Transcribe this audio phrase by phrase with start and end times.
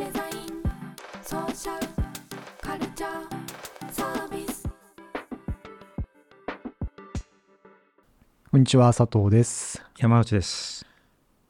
[0.00, 0.62] デザイン
[1.22, 1.86] ソーシャル
[2.62, 4.66] カルチャーサービス
[8.50, 9.84] こんにちは、佐藤です。
[9.98, 10.86] 山内です。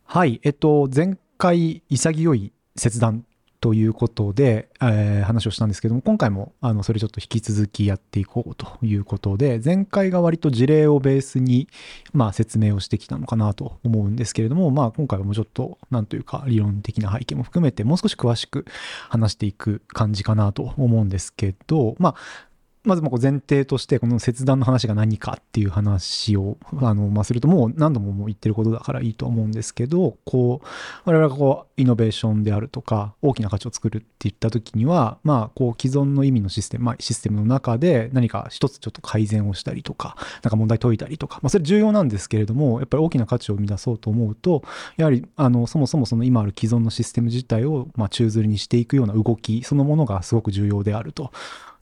[0.04, 3.24] はい、えっと、前回、潔い切断
[3.60, 11.68] ということで、えー話をしたんですけども、今回も、あの、それちょっと引き続きやっていこうということで、前回が割と事例をベースに、
[12.12, 18.64] まあ、説明をしてきたのかなと思うんですけれども、まあ、今回はもうちょっと、なんというか、理論的な背景も含めて、もう少し詳しく
[19.08, 22.49] 話していく感じかなと思うんですけど、まあ、
[22.82, 30.66] まずもう前提としてこの切断の話が何かっていう話をあの、まあ、するともう何度ももう言ってることだからいいと思うんですけどこう
[31.04, 44.62] 我々がこうイノベーションであるとか大きな価値を作るって言った時にはまあこう既存の意味のシステム、まあ、システムの中で何か一つちょっと改善をしたりとかなんか問題解いたりとか、まあ、それ重要なんですけれどもやっぱり大きな価値を生み出そうと思うと
[44.96, 51.30] やはりあのそもそもその今ある既存のシステム自体をまあ宙づりにしていくような動きそのものがすごく重要であると。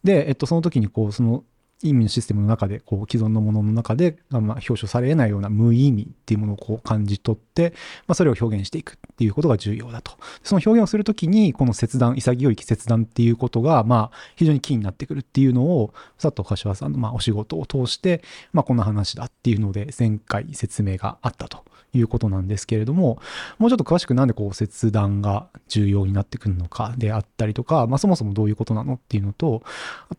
[0.05, 1.45] で、えっと、その時にこうその
[1.83, 7.73] 意味のシステムの中でこう既存のものの中で、まあ、表彰されないような無意味っていうものをこう感じ取って、
[8.09, 10.13] まあ、それを表現していくっていうことが重要だと。
[10.43, 23.21] その表現をするときにこの切断潔い切断っていうことがまあ非常にキーになってくるっていうのを佐藤柏さんのまあお仕事を通して、まあ、こんな話だっていうので前回説明があったということなんですけれども
[23.59, 29.63] もうちょっと詳しくなんでこう切断が重要になってくるのかであったりとか、まあ、そもそもどういうことなのっていうのと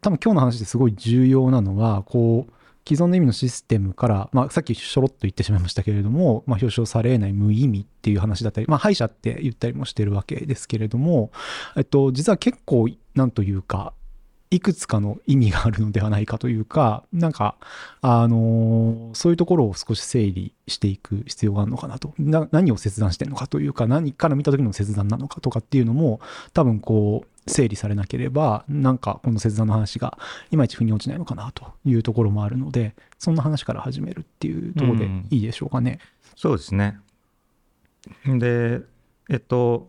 [0.01, 2.53] 多分今日の話ですごい重要なのはこう
[2.87, 11.31] 既存の意味のシステムから、まあ、さっきちょろっと言ってしまいましたけれども、まあ、表彰されない無意味っていう話だったり、まあ、敗者って言ったりもしてるわけですけれども、
[11.77, 13.93] えっと、実は結構なんというか
[14.51, 17.55] いくつかの意味があるのではないかというかなんか
[18.01, 26.19] あのそういうところを少し整理していく必要があるのかなとな何を切断してるのかというか何から見た時の切断なのかとかっていうのも
[26.53, 30.17] 多分こう整理されなければなんかこの切断の話が
[30.51, 35.99] いまいち腑に落ちないのかなというところもあるのでそんな話から始めるっていうところでいいでしょうかね。
[36.35, 36.99] そうですね。
[38.25, 38.81] で、
[39.29, 39.87] えっと、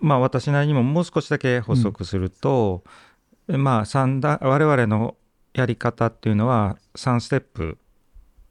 [0.00, 2.84] まあ私なりにももう少しだけ補足すると、
[3.48, 5.16] まあ三段我々の
[5.52, 7.78] やり方っていうのは3ステップ、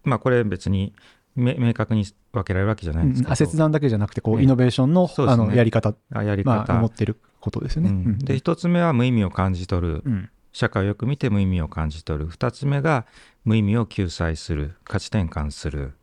[0.04, 0.94] まあこれ別に
[1.36, 3.36] め明確に分けられるわけじゃないんですけど、うん。
[3.36, 5.38] 切断だけじゃなくてこうねイノベーションの,、ね。
[5.38, 7.90] のやり方、あやりま方、あ、思ってることですよね。
[7.90, 7.96] うん。
[7.96, 8.20] うん。
[8.20, 10.02] で1つ目は無意味を感じ取る。
[10.06, 10.30] うん。
[10.52, 12.30] 社会をよく見て無意味を感じ取る。
[12.30, 13.06] 2つ目が
[13.46, 14.76] 無意味を救済する。
[14.84, 15.94] 価値転換する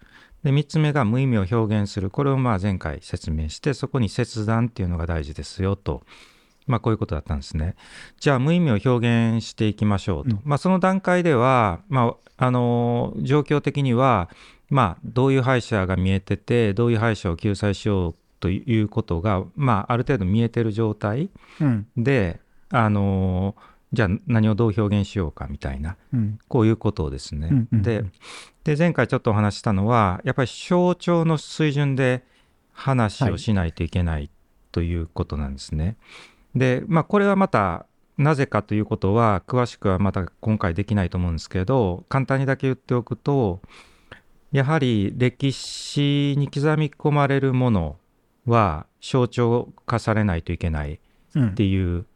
[0.47, 6.05] で3つ目が無意味を表現するこれをまあ前回説明してそこに切断っていうのが大事ですよと。
[6.69, 7.75] まあこういうことだったんですね。
[8.21, 10.37] じゃあ無意味を表現していきましょうと。
[10.37, 14.31] うんまあその段階では、まああの状況的には、
[14.71, 21.29] まあどういう敗者が見えてて、どういう敗者を救済しようということが、まあある程度見えてる状態
[21.61, 22.39] うんで、
[22.71, 23.57] あの
[23.97, 27.49] じゃあ何をどう表現しようかみたいな、うんこういうことをですね。
[27.51, 28.05] うんうんで
[28.65, 32.25] で、前回ちょっとお話ししたのは、やっぱり象徴の水準で
[32.73, 34.29] 話をしないといけない
[34.73, 35.97] ということなんですね。
[36.57, 37.87] で、まあこれはまた、
[38.19, 43.61] なぜかということは、詳しくはまた今回できないと思うんですけど、簡単にだけ言っておくと、
[44.51, 47.99] やはり歴史に刻み込まれるもの
[48.47, 50.99] は象徴化されないといけない
[51.35, 52.07] うんっていう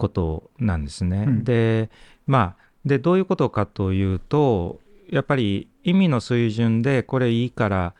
[0.00, 1.24] ことなんですね。
[1.28, 1.44] うん。
[1.44, 1.90] で
[2.26, 4.80] まあでどういうことかというと
[5.10, 7.94] やっぱり意味の水準でこれいいから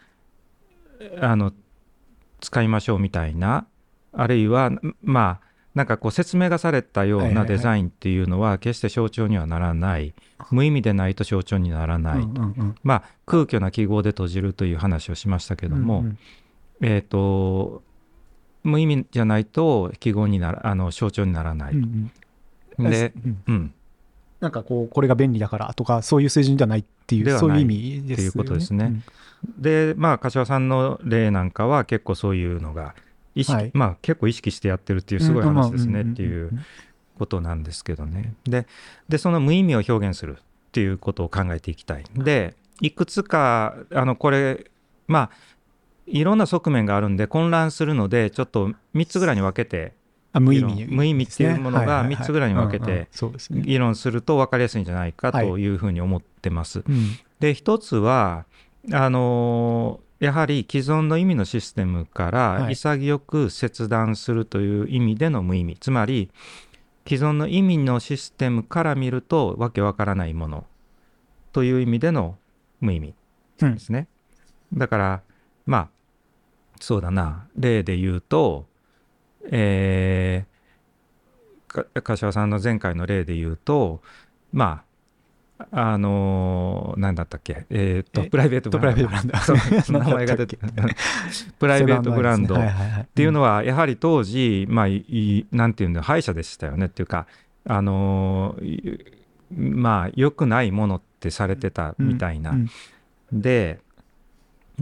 [1.21, 1.53] あの
[2.41, 3.67] 使いましょうみたいな
[4.13, 4.71] あるいは
[5.03, 10.15] まあなんかこう説明がされたようなデザインっていうのは決して象徴にはならない。
[10.51, 12.27] 無意味でないと象徴にならない、
[12.83, 16.07] まあ空虚な記号で閉じるという話をしましたけども、
[16.81, 17.83] えっ、と
[18.63, 21.75] 無意味じゃないと記号にならあの象徴にならない。
[21.75, 22.11] うん
[22.79, 22.91] うん。
[22.91, 23.43] で、うん。
[23.47, 23.75] うん、
[24.41, 28.15] なんかこうこれが便利だからとかそういう水準ではないっていうそういう意味ですよね。
[28.15, 29.03] っていうことですね。
[29.59, 32.95] でまあ柏さんの例なんかは結構そういうのが
[33.35, 33.71] 意識、はい。
[33.75, 36.01] まあ結構意識してやってるっていうすごい話ですね。
[36.01, 36.51] うんっていう
[37.19, 38.35] ことなんですけどね。
[38.45, 38.67] で
[39.09, 40.43] でその無意味を表現するっ
[40.73, 42.05] ていうことを考えていきたい。
[42.15, 44.71] でいくつかあのこれ
[45.07, 45.31] まあ
[46.11, 49.93] いろんな側面があるんで混乱するのでちょっと3つぐらいに分けて
[50.33, 52.17] あ無意味、無意味っていうものがですねはいはいはい。
[52.17, 53.09] 三つぐらいに分けて。
[53.51, 56.85] 議論すると分かりやすいんじゃないかというふうに思ってます。
[56.89, 57.19] うん。
[57.41, 58.45] で一つは
[58.93, 62.75] あのーやはり既存の意味のシステムからはい。
[62.75, 66.31] 潔く切断するという意味での無意味、つまり
[67.09, 70.67] 既存の意味のシステムから見るとわけわからないもの
[71.53, 72.37] という意味での
[72.81, 73.15] 無意味
[73.63, 74.09] うんですね。
[74.75, 75.23] だから
[75.67, 75.89] まあ
[76.81, 77.47] そうだな。
[77.57, 78.67] 例で言うと
[79.51, 84.03] えーか柏さんの前回の例で言うと
[84.53, 87.67] まああのーなんだったっけ？
[87.71, 89.07] えっとえプライベートブランド。
[89.07, 89.99] プライベートブランド。
[89.99, 90.59] 名前が出て
[91.59, 92.55] プライベートブランド。
[92.59, 92.59] っ
[93.03, 97.27] っていうのはやはり当時、まあ、いいなんていうんだ歯医者でしたよねっていうか、
[97.67, 99.15] あのーい
[99.55, 102.53] まあ良くないものってされてたみたいな。
[102.53, 102.69] うん。
[103.33, 103.81] で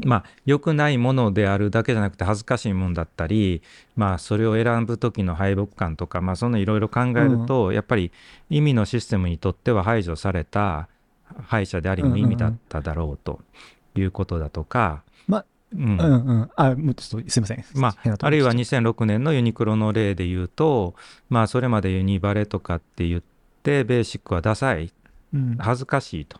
[0.04, 3.62] まあ良くないものであるだけじゃなくて恥ずかしいものだったり、
[3.96, 8.12] まあ、それを選ぶ時の敗北感とか、まあ、そんないろいろ考えると、やっぱり
[8.50, 10.88] 意味のシステムにとっては排除された
[11.46, 13.40] 歯医者であり無意味だっただろうと
[13.94, 15.02] いうことだとか。
[15.26, 15.80] まうん。
[15.80, 16.50] うんうん。
[16.56, 17.64] あもうちょっとすいません。
[17.74, 20.94] ま変なとこあるいは来ちゃっ2006年のユニクロの例で言うと、
[21.28, 23.22] まあ、それまでユニバレとかって言っ
[23.62, 24.92] てベーシックはダサい
[25.58, 26.38] 恥ずかしいと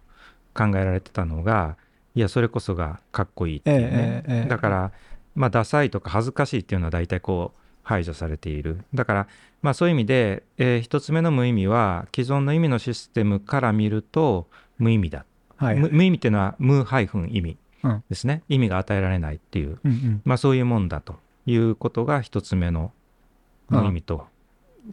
[0.55, 1.77] 考えられてたのが
[2.19, 4.49] いやそれこそがかっこいいっていうね、ええええええ。
[4.49, 4.93] だから、
[5.37, 8.85] まあ、ダサいとか恥ずかしいっていうのは大体こう排除されている。
[8.93, 9.29] だから、
[9.63, 14.49] まあ、そういう意味で、えー一つ目の無意味は既存の意味のシステムから見ると
[14.79, 15.27] 無意味だ、
[15.59, 15.79] はい。
[15.79, 18.05] 無無意味っていうのは無ハイフン意味うん。
[18.11, 19.79] ですね、意味が与えられないっていう。
[19.85, 20.23] うんうん。
[20.25, 22.91] まあ、そういうもんだということが一つ目の
[23.69, 24.27] 無意味と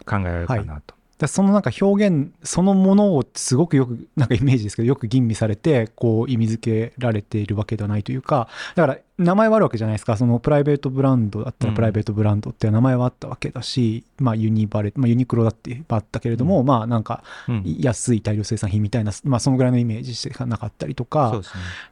[0.05, 0.94] 考えられるかなと。
[1.17, 10.17] だそのなんか表現そのものをすごくよくなんかイメージですけどよく吟味されてこう意味付けられているわけではないというかだから名前はあるわけじゃないですか。
[10.17, 11.75] そのプライベートブランドだったらうん。
[11.75, 17.63] プライベートブランドっていう名前はあったわけだし、まあユニバレ、まあ、ユニクロだってあったけれども、まあなんかうん。
[17.79, 21.31] 安い大量生産品みたいな、まあそのぐらいのイメージしかなかったりとか。
[21.31, 21.39] ね。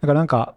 [0.02, 0.56] だからなんか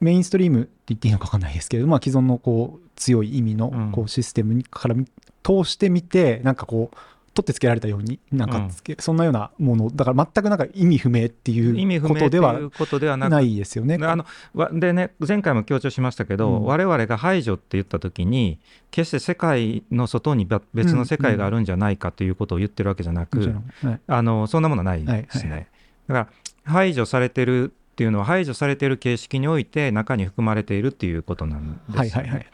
[0.00, 3.90] メインストリームって言っていいのか分かんないですけれども、まあ、既存のこう強い意味のうん。
[3.90, 5.06] こうシステムにからみ
[5.42, 6.96] 通してみてなんかこう
[7.34, 13.98] 取ってつけられたようになんかつけ、そんなようなものだから全くなんか意味不明ってい意味うことではうことではないですよね。
[14.00, 18.58] あのわでね前回も強調しましたけど、うん我々が排除って言った時に
[18.90, 25.50] 決して世界の外にば別の世界があるんじゃないかということを言ってるわけじゃなく、もちろんはいあのそんなものはないですね。
[25.50, 25.66] はいはい
[26.06, 26.28] だから
[26.64, 31.98] 排除されてるっていうのは排除されてる形式において中に含まれているっていうことなんですよね。
[31.98, 32.46] はいはいはい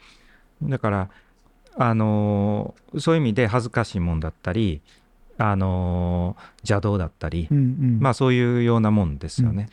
[0.63, 1.09] だから、
[1.77, 4.81] あのーそういう意味で恥ずかしいもんだったり、
[5.39, 7.99] あのー邪道だったり、うんうん。
[8.01, 9.69] まあそういうようなもんですよね。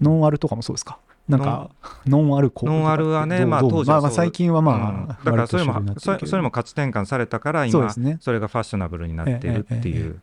[0.00, 0.98] ノンアルとかもそうですか？
[1.28, 1.70] なんか
[2.06, 2.36] ノン。
[2.36, 5.06] アルコーノンアルはねまあ当時はまあまあ最近はまあ、うん。
[5.08, 10.20] だからそれもそれも価値転換されたから今それがファッショナブルになっているっていう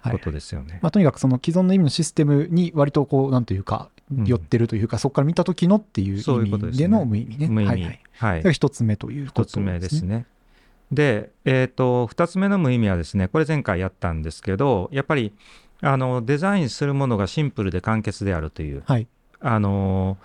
[0.00, 0.12] はい。
[0.12, 0.78] ことですよね。
[0.82, 4.24] まあ、とにかくその既存の意味のシステムに割とこうなんというかうん。
[4.26, 6.84] 寄ってるというか、そこから見た時のっていうそういう意ことですね。
[6.84, 7.48] 味での無意味ね。
[7.48, 7.84] 無意味。
[8.18, 10.26] はいはい、一つ目ということ一つ目ですね。
[10.94, 15.32] で、えー、と2つ目の無意味はですねこれ前回やったんですけどやっぱり
[15.80, 19.06] あのデザインするものがシンプルで簡潔であるというはい。
[19.40, 20.16] あの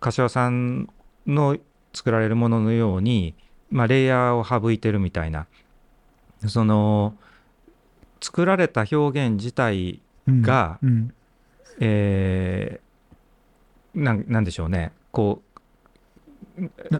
[0.00, 0.88] 柏さん
[1.26, 1.58] の
[1.92, 3.34] 作られるもののように、
[3.70, 5.46] まあ、レイヤーを省いてるみたいな
[6.46, 7.14] その
[8.20, 10.42] 作られた表現自体、うん。
[10.42, 11.12] がうん。
[11.80, 12.86] えー
[14.44, 14.92] でしょうね。
[15.10, 15.45] こなう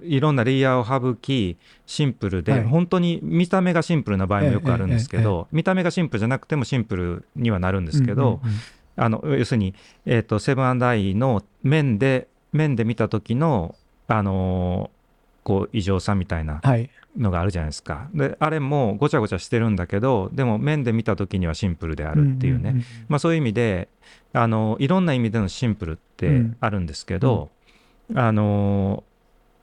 [0.02, 1.56] いろんなレイヤーを省き
[1.86, 2.64] シンプルで、はい。
[2.64, 8.60] 本当に見た目がシンプルな場合もよくあるんですけど、見た目がシンプルじゃなくてもシンプルにはなるんですけど、うんうんうん
[8.98, 9.74] あの要するに、
[10.06, 13.74] えー、とセブンアイの面で面で見た時の、
[14.08, 14.96] あのー
[15.46, 16.90] こう異常さみたいなはい。
[17.16, 18.10] のがあるじゃないですか。
[18.12, 23.88] であれもごちゃごちゃしてるんだけどでも面で見た時にはシンプルであるっていうね、んんんまあ、そういう意味で
[24.34, 27.48] あのいろんな意味でのシンプルってあるんですけど、
[28.14, 29.04] あの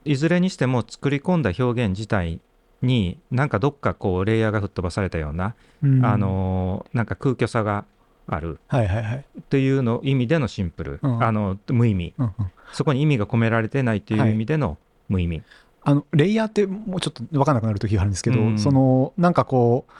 [0.05, 2.39] いずれにしても作り込んだ表現自体
[2.81, 6.05] になんかどっかこうレイヤーが吹っ飛ばされたような、うん。
[6.05, 7.85] あのなんか空虚さが
[8.27, 8.59] ある。
[8.67, 9.25] はいはいはい。
[9.49, 12.13] というの意味でのシンプル、うんあの無意味。
[12.17, 12.51] うんうん。
[12.73, 14.77] そこに意味が込められてないという意味での
[15.09, 15.43] 無意味、
[15.83, 18.59] あのレイヤーってもうちょっと分かんなくなる時があるんですけど、うん。
[18.59, 19.91] そのなんかこう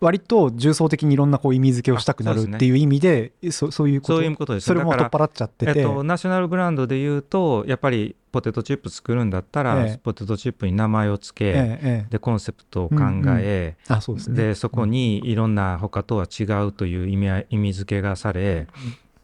[0.00, 4.16] 割と重層的にいろんなこう意味付けをしたくなるっていう意味でそそういうこと。
[4.16, 9.98] そういうことですそれも取っ払っちゃってて、えっと、ナショナルブランドで言うとやっぱりポテトチップ作るんだったら、ええ。
[10.02, 12.96] ポテトチップに名前を付け、えでコンセプトを考
[13.38, 18.68] え、あそうでそこにいろんな他とは違うという意味意味付けがされ、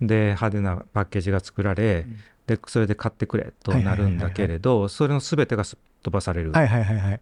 [0.00, 2.16] で派手なパッケージが作られ、うん。
[2.47, 6.52] でそれで買ってくれとなるんだけれどそれの全てがすっ飛ばされる。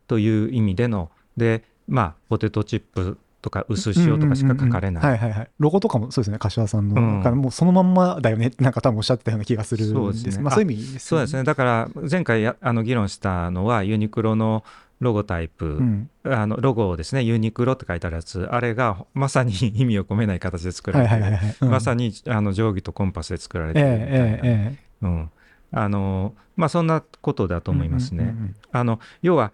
[0.06, 5.04] という意味でのでまあポテトチップとか薄塩とかしか書かれない。
[5.04, 5.48] はいはいはい。
[5.58, 7.18] ロゴとかもそうですね柏さんの、うん。
[7.18, 10.42] だからもうそのまんまだよね なんか多分おっしゃってたような気がするんですそうですね。
[10.42, 11.40] まあ、そういう意味ですそうですね。
[11.40, 14.64] ねだから前回やあの議論したのはユニクロの
[15.00, 16.08] ロゴタイプ、うん。
[16.24, 18.48] あのロゴをですねユニクロって書いてあるやつ。
[18.50, 25.30] あれがまさに 意味を込めない形で作らはいれてまさにあの定規とコンパスで作られてえるみたいな、ええええうん。
[25.70, 28.34] あのまあ、そんなことだと思いますね。
[28.72, 29.52] あの要は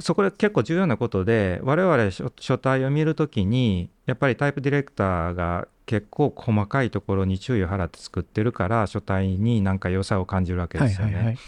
[0.00, 11.14] そこで結構重要なことで我々書書体を見るときにやっぱりタイプディレクターが結構細かいところに注意を払って作ってるから書体になんか良さを感じるわけですよね。
[11.14, 11.38] はいはいはい。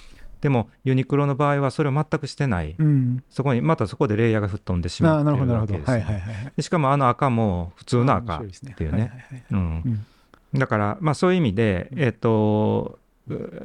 [0.41, 3.25] でもユニクロの場合はそれを全くしてない、うん。
[3.31, 5.25] そこにまたそこでレイヤーが吹っ飛んでしまああ、っ。
[5.61, 5.85] わけで
[6.59, 9.11] すしかもあの赤も普通の赤っていうね
[10.55, 13.06] だから、まあ、そういう意味で、えっとう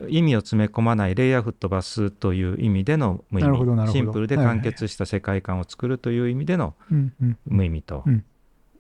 [0.10, 3.92] 意味を詰め込まないレイヤー吹っ飛ばすという意味での無意味。
[3.92, 6.76] シンプルで完結した世界観を作るという意味での
[7.46, 8.04] 無意味と。
[8.06, 8.26] うん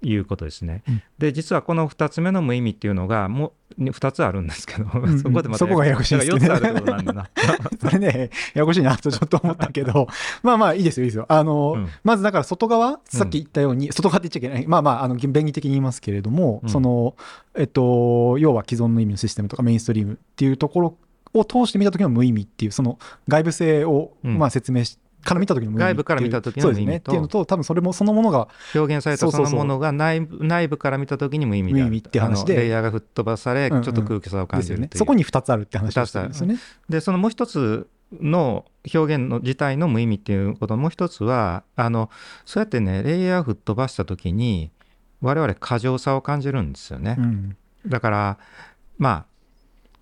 [0.01, 0.83] いうことですね。
[0.87, 1.03] うん。
[1.17, 5.19] で実はこの2つ目の無意味っていうのがもう2つあるんですけど、んうん。
[5.21, 6.17] そこでまたそこがややこしい。
[6.17, 6.39] ですね。
[6.39, 7.29] だから4つあるってことなんだな。
[7.79, 10.07] それね、ややこしいなとちょっと思ったけど、
[10.43, 11.25] まあまあいいですよ、いいですよ。
[11.29, 11.87] あの、うん。
[12.03, 14.67] まずだから外側、さっき言ったように、外側って言っちゃいけない。
[14.67, 16.69] まあまあ、あの、便宜的に言いますけれども、うん。
[16.69, 17.15] その、
[17.55, 20.97] えっと、要は既存の意味のシステムとかメインストリームっていうところ
[21.33, 24.37] を通して見た時の無意味っていう、その外部性を、うん。
[24.37, 25.71] まあ説明し、から見た時の。
[25.77, 26.97] 外部から見た時の無意味とね。
[26.97, 30.21] っていうのと、多分それもそのものが、表現されたそのものが内
[30.67, 34.97] 部から見た時に無意味であるって話でレイヤーが吹っ飛ばされ、うんうんちょっと空気さを感じるという。
[34.97, 36.57] そこに2つあるって話ですよね。
[36.89, 42.09] でそのもう一つの表現の自体の無意味っていうこともう一つはあの
[42.45, 44.71] そうやってねレイヤー吹っ飛ばした時に
[45.21, 47.15] 我々過剰さを感じるんですよね。
[47.17, 47.57] うん。
[47.87, 48.37] だから
[48.97, 49.25] まあ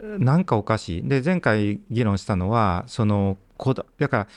[0.02, 1.08] なんかおかしい。
[1.08, 4.28] で前回議論したのはそのこだだから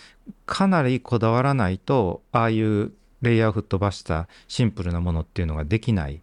[0.46, 2.92] かなりこだわらないとああいう
[3.22, 6.20] レイヤーを吹っ飛ばしたシンプルなものっていうのができない、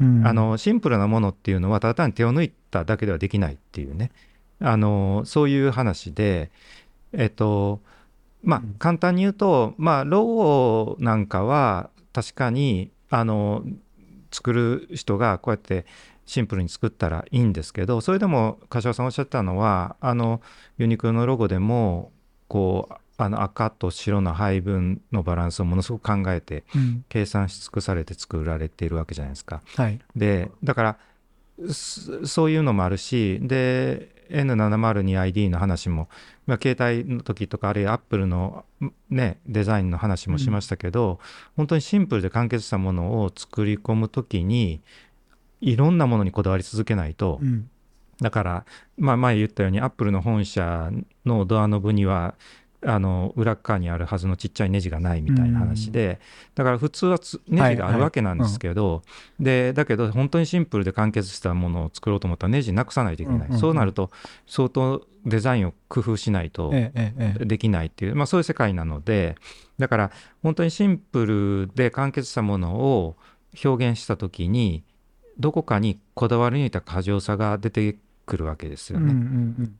[0.00, 0.26] うん。
[0.26, 4.10] あ、のシンプルなものっていうのはただ単に手を抜いただけではできないっていうね。
[4.60, 6.50] あのそういう話で
[7.12, 7.80] えっと
[8.42, 8.74] まあうん。
[8.78, 13.62] 簡単に言うとまあロゴなんかは確かにあの
[14.32, 15.84] 作る人がこうやって
[16.26, 20.40] シンプルに作ったらいいんですけどそれでも柏さんおっしゃったのはあの
[20.78, 22.12] ユニクロのロゴでも
[22.48, 29.60] こうあの赤と白の配分のバランスをものすごく考えてうん計算し尽くされて作られているわけじゃないですか。
[29.76, 30.00] はい。
[30.16, 30.98] でだから
[31.68, 36.08] そそういうのもあるしで N702ID の話も、
[36.46, 38.64] まあ、携帯の時とかあるいはアップルの、
[39.10, 41.18] ね、デザインの話もしましたけど、
[41.56, 44.80] 本当にシンプルで完結したものを作り込む時に
[45.60, 47.68] いろんなものにこだわり続けないと、うん。
[48.20, 48.64] だから、
[48.98, 50.90] まあ、前言ったようにアップルの本社
[51.24, 52.34] のドアノブには
[52.84, 56.18] あの裏側にあるはずのちっちゃいネジがないみたいな話で、
[56.54, 59.02] だから普通はつネジがあるわけなんですけど、
[59.38, 64.10] でだけど本当にシンプルで完結したものを作ろうと思ったらネジなくさないといけない、そうなると
[64.46, 66.72] 相当デザインを工夫しないと。
[67.40, 69.36] できないっていう、まあ、そういう世界なので
[69.78, 70.10] だから
[70.42, 73.16] 本当にシンプルで完結したものを
[73.62, 74.84] 表現した時に
[75.40, 79.12] どこかにこだわり抜いた過剰さが出てくるわけですよね。
[79.12, 79.26] うんうん
[79.58, 79.76] うん。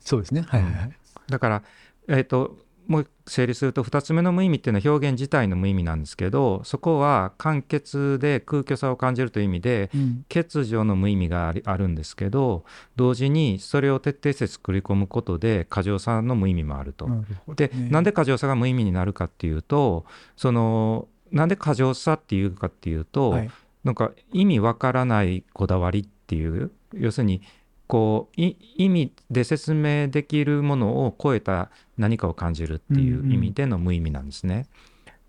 [0.00, 0.42] そうですね。
[0.48, 0.92] はいはいはい。
[1.28, 1.62] だから、
[2.08, 2.56] えー、と
[2.88, 12.64] もう整理すると2つ目の無意味っていうのは表現自体の無意味なんですけどそこは簡潔で空虚さを感じるという意味でうん欠如の無意味があるんですけど
[12.96, 17.06] 同時にそれを徹底して作り込むことで過剰さの無意味もあると。
[17.06, 23.50] なるほどで、ねなんで過剰さが無意味になるかっていうとそのなんで過剰さっていうかっていうと、はい
[23.84, 27.42] なんか意味わからないこだわりっていう要するに
[27.86, 34.66] こうい意味で説明できるものを超えた何かを感じるっていう意味での無意味なんですね。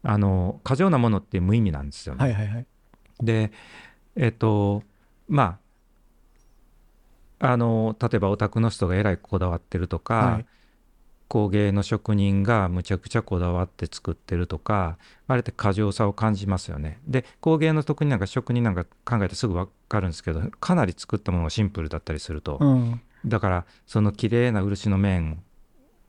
[0.03, 2.23] あの過剰なものって無意味なんですよね。
[2.23, 2.65] はいはいはい。
[3.21, 3.51] で
[4.15, 4.83] えっと
[5.27, 5.59] ま
[7.39, 10.45] ああの例えばお宅の人がえらいこだわってるとか、はい
[11.29, 16.99] 工芸の職人がむちゃくちゃこだわって作ってるとかあれって過剰さを感じますよね。
[17.07, 23.01] で工芸の特になんか職人なんか考えてすぐ分かるんですけどかなり作ったものがシンプルだったりすると、うん。
[23.25, 25.43] だからその綺麗な漆の面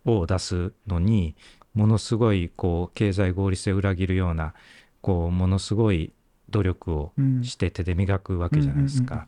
[0.06, 1.36] を出すのに
[1.74, 4.54] ものすごいこう経済合理性を裏切るような
[5.02, 6.14] こうものすごい
[6.48, 9.26] 努力をうんして手で磨くわけじゃないですか。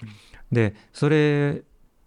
[0.50, 1.62] でそれっ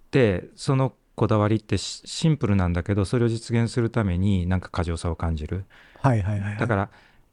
[0.09, 5.65] てそのこだわりってシシンプルなんだけどそれを実現するためになんか過剰さを感じる
[6.01, 6.57] はいはいはいはい。
[6.57, 6.89] だから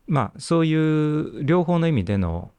[0.06, 2.50] まあそういう両方の意味での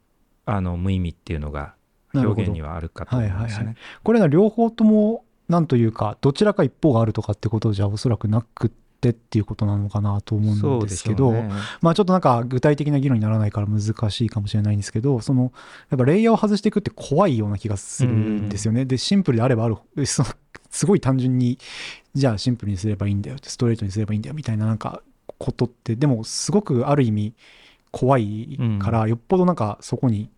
[0.46, 1.76] あの無意味っていうのが
[2.14, 3.76] 表現にはあるかと思いますはいはいね。
[4.04, 11.52] これが両方とも、なんというか、どちらか一方があるとかってことじゃおそらくなくってっていうことなのかなと思うんですでけど、すね。
[11.82, 15.52] まあちょっとなんか具体的な議論にならないから難しいかもしれないんですけど、その、
[15.90, 18.86] やっぱレイヤーを外していくって怖いような気がするんですよね。
[18.86, 20.30] で、シンプルであればある、 その
[20.74, 21.60] すごい単純に、
[22.16, 25.04] じゃあシンプルにすればいいんだよ、ストレートにすればいいんだよみたいななんか
[25.38, 27.34] ことって、でもすごくある意味
[27.92, 30.30] 怖いから、よっぽどなんかそこに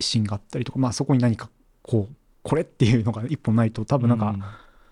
[0.00, 1.48] 芯があったりとか、まあそこに何か
[1.82, 4.34] こう、これっていうのが一本ないと多分なんか、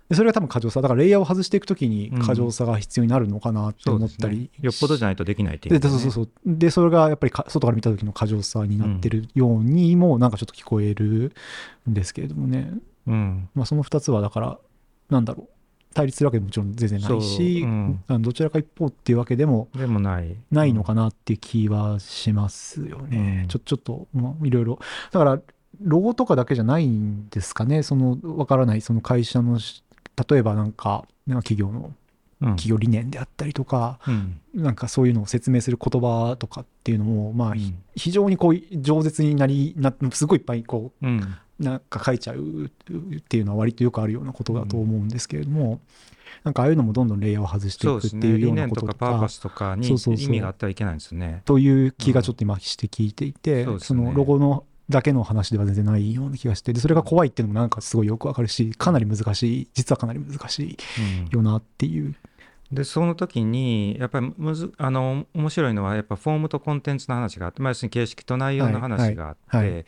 [0.09, 4.51] でそれが多分過剰さだからレイヤーを外していくときに過剰さが必要になるのかなって思ったり、そうですね。
[4.63, 6.29] よっぽどじゃないとできないっていうね、そうそうそう。
[6.47, 11.33] でそれがやっぱりか外から見た時の過剰さになってるようにもなんかちょっと聞こえる
[11.91, 12.71] んですけれどもね、
[13.09, 14.59] うん、まあ、その2つはだから
[15.11, 15.57] なんだろう
[15.97, 20.37] 対立するわけでももちろん全然ないし、そううんあのどちらか一方っていうわけでもでもない。
[20.51, 23.41] ないのかなって気はしますよね。
[23.43, 24.79] うんちょちょっと、まあ、いろいろ。
[25.11, 25.41] だから、
[25.83, 27.83] ロゴとかだけじゃないんですかね。
[27.83, 29.83] その、わからない、その会社のし、
[30.29, 31.93] 例えばなんか、なんか企業の、
[32.43, 45.81] うん、企業理念であったりとか、うんなんかそういうのを説明する言葉とかっていうのも、まあ、ひうん非常にこう、饒舌になり、なすごいいっぱいこう、うんなんか書いちゃうっていうのは割とよくあるようなことだと思うんですけれども、
[46.45, 51.43] なんかああいうのもどんどんレイヤーを外していくっていうような念こととかとかパーパ、スとかにそうそうそう意味があってはいけないんですよね。
[51.45, 60.77] という気がちょっと今して聞いていて、そうですねそのロゴのだけの話では全然ないような気がして、でそれが怖いっていうのもなんかすごいよくわかるし、かなり難しい、実はかなり難しい
[61.25, 62.15] うんよなっていう。
[62.73, 69.85] でその時にやっぱりむずあの面白いのはやっぱフォームとコンテンツの話があって、まあ、要するに形式と内容の話があって、はいはいは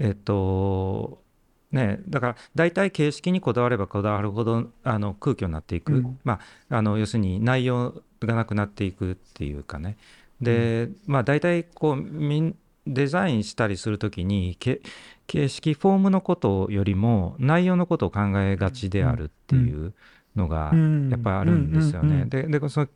[0.00, 1.22] えっと
[1.70, 6.18] ねだから大体形式にこだわればこだわるほどあの空虚になっていく、うん。
[6.24, 9.96] まあ、あの要するに内容がなくなっていくっていうかね。
[10.40, 14.80] で、まあ大体こうみんデザインしたりする時にけ
[15.26, 19.92] 形式フォームのことよりも内容のことを考えがちであるっていう
[20.34, 20.72] のが、
[21.10, 22.08] やっぱあるんですよね。
[22.08, 22.88] うんうんうんででその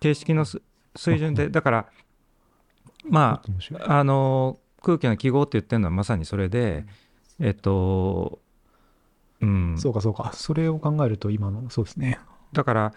[0.00, 0.62] 形式のす
[0.96, 1.86] 水準でだから
[3.04, 3.42] ま
[3.84, 6.84] ああの空気の記号って言ってるのはまさにそれで、
[7.40, 8.40] えっと
[9.40, 10.32] うんそうかそうか。
[10.34, 12.18] それを考えると今の、そうですね。
[12.52, 12.94] だから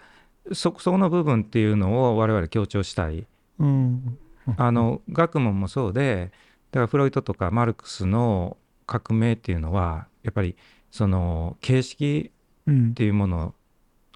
[0.52, 3.26] そそこの部分っていうのを我々強調したい
[3.58, 4.18] うん。
[4.56, 6.32] あの学問もそうで
[6.72, 10.56] だからフロイトとかマルクスの革命っていうのはやっぱり
[10.90, 12.32] その形式
[12.66, 13.54] うんっていうもの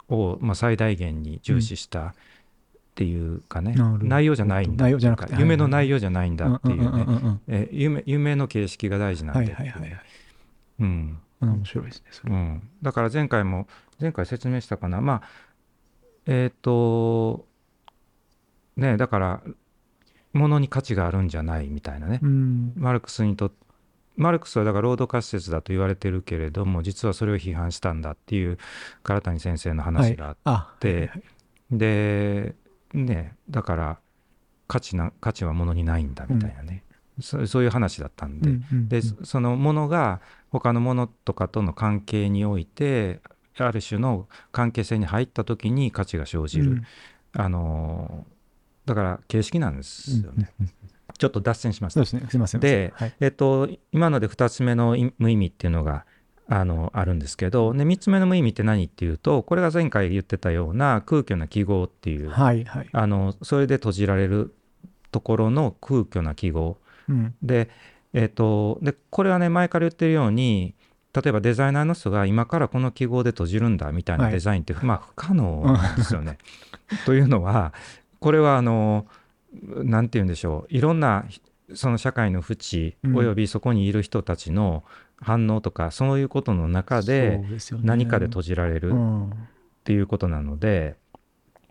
[0.08, 2.14] を、まあ、最大限に重視した
[2.96, 4.88] っていうかね、内容じゃないんだ。
[5.38, 9.70] 夢の内容じゃないんだっていうね、え夢夢の形式が大事なんだはいっていう。
[9.70, 10.00] はいはいはい。
[10.80, 11.52] うんうん。
[11.56, 12.04] 面白いですね。
[12.10, 12.32] それ。
[12.32, 13.68] うん、だから前回も
[14.00, 15.02] 前回説明したかな。
[15.02, 15.22] まあ
[16.24, 17.46] えっ、と
[18.78, 19.42] ねだから
[20.32, 22.72] 物に価値があるんじゃないみたいなね、うん。
[22.76, 23.52] マルクスにと
[24.16, 28.56] マルクスはだから労働仮説だと言われてるけれども実はそれを批判したんだっていう
[29.02, 31.22] 唐谷先生の話があって、はい。
[31.70, 32.54] で
[32.94, 33.98] ねだから
[34.68, 36.82] 価値な価値は物にないんだみたいなね、
[37.20, 40.20] そそういう話だったんで、うんうんでそそのものが
[40.50, 43.20] 他のものとかとの関係において
[43.58, 46.86] ある種の関係性に入った時に価値が生じる、うん。
[47.32, 48.26] あの
[48.86, 56.04] だから形式なんですよね、うんうんうんちょっと脱線しましたでえっと、今ので2つ目の意無意味っていうのが
[56.48, 62.88] あのあるんですけどで3つ目の無意味って何っていうとこれが前回言ってたような空虚な記号っていう、はいはい。
[62.92, 64.54] あのそれで閉じられる
[65.10, 66.78] ところの空虚な記号。
[67.08, 67.34] うん。
[67.42, 67.68] で,、
[68.12, 70.74] えっとでこれはね前から言ってるように
[71.12, 74.32] 例えばデザイナーの人が今からこの記号で閉じるんだみたいなはい。
[74.34, 76.38] デザインって、まあ不可能なんですよね。
[77.06, 77.72] というのは
[78.20, 79.06] これはあの
[79.52, 80.74] なんて言うんでしょう。
[80.74, 81.24] いろんな
[81.74, 83.16] その社会の淵うん。
[83.16, 84.84] およびそこにいる人たちの
[85.20, 87.40] 反応とか、そういうことの中で
[87.82, 89.30] 何かで閉じられるうん。
[89.30, 89.34] っ
[89.86, 90.96] ていうことなので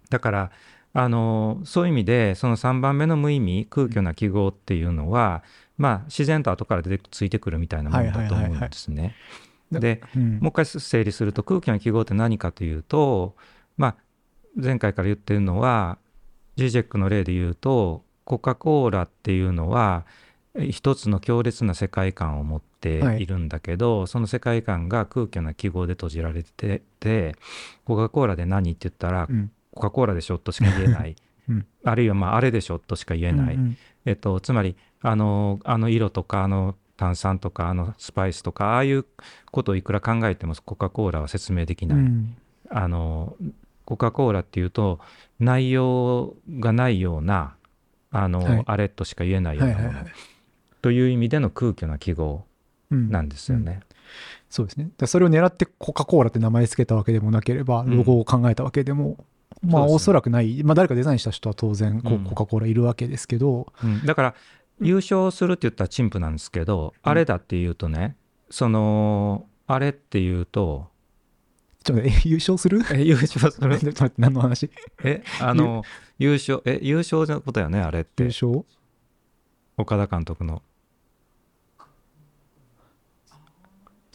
[0.09, 0.51] だから
[0.93, 5.43] あのそういう意味でその3番目の無意味空虚な記号っていうのは、
[5.77, 9.01] まあ自然と後から出てついてくるみたいなものだと思うんですね。
[9.01, 9.13] はい
[9.71, 10.39] でうん。
[10.39, 13.35] もう一回整理すると空気の記号って何かというと、
[13.75, 13.95] まあ、
[14.55, 15.97] 前回から言ってるのは
[16.55, 20.24] GJEC の例で言うとコカ・コーラっていうのはえ
[20.57, 22.75] 一つの強烈な世界観を持って
[23.19, 23.25] い。
[23.25, 27.35] るんだけど、その世界観が空虚な記号で閉じられてて
[27.83, 29.51] コカ・コーラで何って言ったら、うん。
[29.73, 31.15] コカ・コーラでしょとしか言えない、
[31.49, 31.65] うん。
[31.83, 33.77] あるいはまああれでしょとしか言えない、うんうん。
[34.05, 39.05] えっと、つまりあのあの色とかあの炭酸とかあのスパイスとかああいう
[39.51, 42.37] ことをいくら考えてもコカ・コーラは説明できない、うん。
[42.69, 43.35] あの
[43.83, 44.99] コカ・コーラっていうと
[45.39, 47.55] 内容がないような
[48.11, 48.63] あの、はい。
[48.65, 50.13] あれとしか言えないようなもの、はいはいはい
[50.85, 52.45] という意味での空虚な記号
[52.91, 53.09] うん。
[53.09, 53.79] なんですよね。
[54.51, 54.91] そうですね。
[54.99, 57.97] でそれを狙ってコカ・コーラって名前つけたわけでもなければ、うん。
[57.97, 59.25] ロゴを考えたわけでも、
[59.63, 59.95] まあそうですね。
[59.95, 64.05] おそらくない、まあ誰かデザインした人は当然コカ・コーラいるわけですけど、うん。
[64.05, 64.35] だから
[64.79, 67.11] 優勝するって言ったら陳腐なんですけど、うん。
[67.11, 68.15] あれだっていうとね
[68.51, 70.87] そのあれっていうと
[71.83, 72.83] ちょっと優勝する？
[72.93, 73.79] え優勝する？
[73.79, 74.69] ちょっと待って、何の話？
[75.03, 75.81] えあの
[76.19, 78.21] 優勝え優勝のことやねあれって。
[78.21, 78.63] 優勝？
[79.77, 80.61] 岡田監督の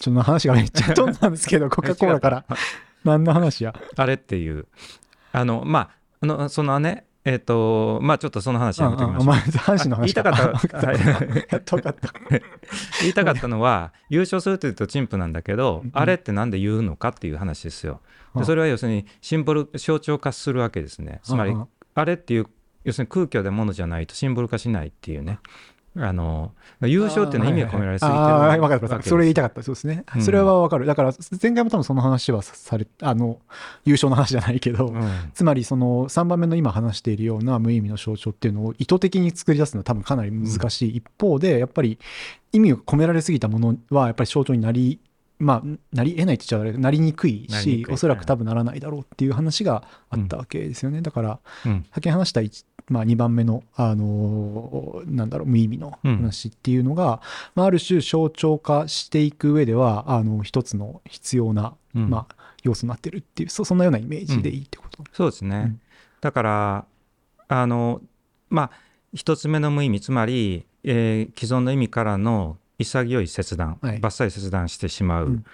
[0.01, 2.45] ちょっと話がめっちゃ飛んだんですけど、コカ・コーラから。
[3.05, 3.75] 何の話や？
[3.97, 4.67] あれっていう。
[5.33, 5.91] あのまあ
[6.23, 9.23] あのそのねえっ、とまあちょっとその話やめときましょう。
[9.23, 10.93] お前阪神の話あ言いたかった。
[11.53, 12.13] やっと分かった。
[13.03, 15.91] 言いたかったのは優勝するというと陳腐なんだけど、うん。
[15.93, 18.01] あれってなんで言うのかっていう話ですよ。
[18.35, 18.41] うん。
[18.41, 21.21] でそれは要するにシンボル象徴化するわけですね。
[21.23, 21.55] つまり
[21.95, 22.47] あれっていう
[22.85, 25.41] 要するに空虚でものじゃないとシンボル化しないっていうね。
[25.97, 28.23] あの優勝っていうのは意味が込められすぎてる。
[28.23, 29.63] わけですそれ言いたかった。
[29.63, 30.23] そうですね、うん。
[30.23, 30.87] それは分かる。
[30.87, 33.39] だから前回も多分その話はさされあの
[33.85, 35.31] 優勝の話じゃないけど、うん。
[35.35, 41.99] つまりその3番目の今話しているような無意味の象徴っていうのを意図的に作り出すのは多分かなり難しい、一方でやっぱり
[42.53, 45.01] 意味を込められすぎたものはやっぱり象徴になり
[45.41, 51.87] まあなり得ないって言っちゃあれだけどなりにくいなりにくおそらく多分ならないだろうっていう話があったわけですよね、だからうん。
[51.95, 57.23] 先に話した一まあ、2番目の、あのーなんだろう無意味の話っていうのが、
[57.55, 62.11] まあ、ある種象徴化していく上ではあの一つの必要な、うん。
[62.11, 65.81] まあ、要素になってるっていうそそんなようなイメージでいいってこと、そうですね、うん。
[66.21, 66.85] だから
[67.49, 68.03] あの
[68.51, 68.71] まあ
[69.15, 73.99] 一つ目の無意味つまり、えー既存の意味からの潔い切断、はい。
[74.01, 75.45] バッサリ切断してしまう、うん。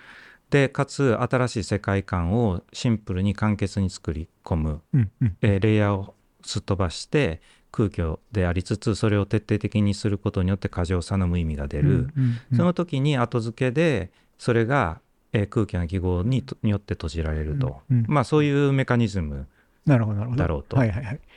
[0.50, 5.36] でかつ新しい世界観をシンプルに簡潔に作り込む、うんうん。
[5.42, 6.15] えーレイヤーを
[6.46, 7.40] すっ飛ばして
[7.72, 12.08] 空虚でありつつそれを徹底的にすることによって過剰さの無意味が出る、
[12.54, 15.00] その時に後付けでそれが、
[15.32, 18.04] えー空虚な記号にとによって閉じられると、うんうん。
[18.08, 19.46] まあそういうメカニズム
[19.86, 20.78] だろうと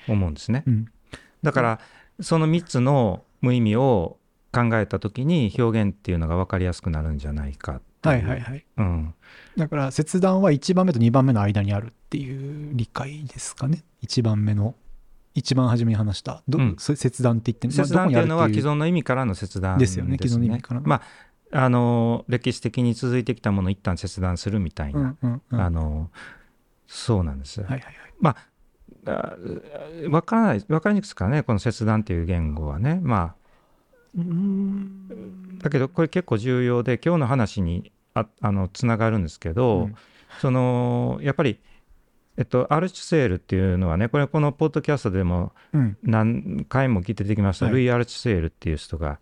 [0.07, 0.63] 思うんですね。
[0.65, 0.85] うん。
[1.43, 1.79] だから
[2.21, 4.17] その3つの無意味を
[4.53, 8.65] 考えた時に表現っていうのが分かりやすくなるんじゃないかはいはいはい。
[8.77, 9.13] うん、
[9.57, 13.83] だから切断は1番目と2番目の間にあるっていう理解ですかね。
[14.03, 14.75] 1番目の
[15.35, 16.43] 一番初めに話した。
[16.47, 16.75] ど、うん。
[16.77, 21.01] そ切断って言ってまあ切断っていうのは既存の意味からの切断ですよね既存の意味からのまあ
[21.51, 25.61] あの歴史的に続いてきたものを一旦切断するみたいな、うんうんうん。
[25.61, 26.09] あの
[26.87, 27.93] そうなんです、はいはいはい。
[28.19, 28.35] まあ
[29.05, 29.35] あ
[30.09, 32.99] 分からない分かりにくいですからねこの切断っていう言語はね。
[33.01, 33.35] まあ
[35.59, 39.95] だけどこれ結構重要で今日の話にああのつながるんですけど、うん。
[40.41, 41.59] そのやっぱり
[42.39, 45.97] えっと、アルチュセールっていうのはね、これ、このポッドキャストでもうん。
[46.03, 47.73] 何回も聞いて出てきました、はい。
[47.73, 49.19] ルイ・アルチュセールっていう人が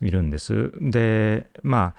[0.00, 0.72] いるんです。
[0.80, 1.94] で、ま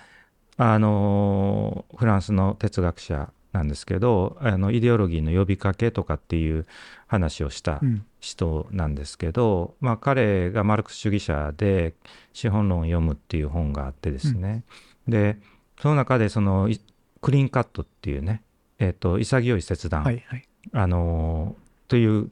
[0.57, 6.65] あ、あのフランスの哲学者なんですけど、あのイデオロギーの呼びかけとかっていう
[7.05, 8.05] 話をしたうん。
[8.19, 11.93] 人なんですけど、まあ、彼がマルクス主義者で
[12.33, 14.63] 「資本論を読む」っていう本があってですね、
[15.07, 15.37] で
[15.79, 16.81] その中でそのい
[17.21, 18.41] クリーンカットっていうね、
[18.79, 21.55] えっと潔い切断、はいはいあの
[21.87, 22.31] という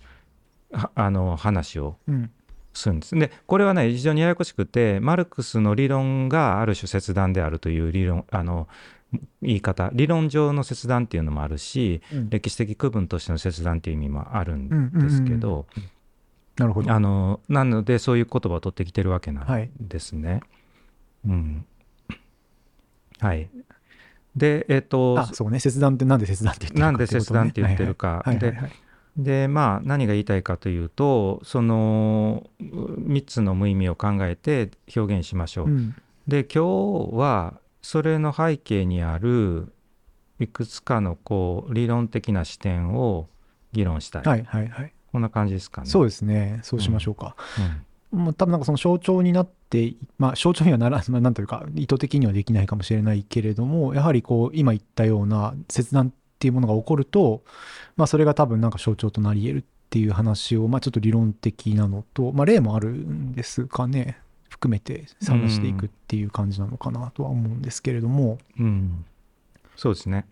[0.72, 2.32] はあの話をうん
[2.74, 3.16] するんです。
[3.16, 8.68] でこれはね非常にややこしくてマルクスの理論がある種切断であるという理論あの
[9.42, 15.68] 言い方理論上の切断っていうのもあるしうん歴史的区分としての切断っていう意味もあるんですけど、
[16.58, 20.42] なるほどあのなのでそういう言葉を取ってきてるわけなんはいですね。
[21.28, 21.66] うん、
[23.20, 23.50] はい。
[24.36, 25.60] でえっ、とあそうね。
[25.60, 28.24] 切断ってなんで切断って言ってるかなんで切断って言ってるか。
[28.26, 28.56] はいはいはい。
[28.56, 28.72] はい
[29.18, 35.68] でまあ何が言いたいかというとその3つの無意味を考えて表現しましょう。
[35.68, 35.96] うん。
[36.28, 39.72] で今日はそれの背景にある
[40.40, 43.28] いくつかのこう理論的な視点を
[43.72, 44.94] 議論したい、はいはいはい。
[45.12, 45.88] こんな感じですかね。
[45.88, 46.60] そうですね。
[46.64, 47.36] そうしましょうか。
[47.60, 57.44] うんまあ多分なんかその象徴になってまあ象徴にはなら まあなんというか意図的にはできないかもしれないけれどもやはりこう今言ったような切断っていうものが起こると
[57.98, 64.20] まあそれが多分なんか象徴となり得るっていう話をまあちょっと理論的なのとまあ例もあるんですかね。
[64.50, 69.04] 含めて話していくっていう感じなのかなとは思うんですけれども、うん。
[69.76, 70.28] そうですね。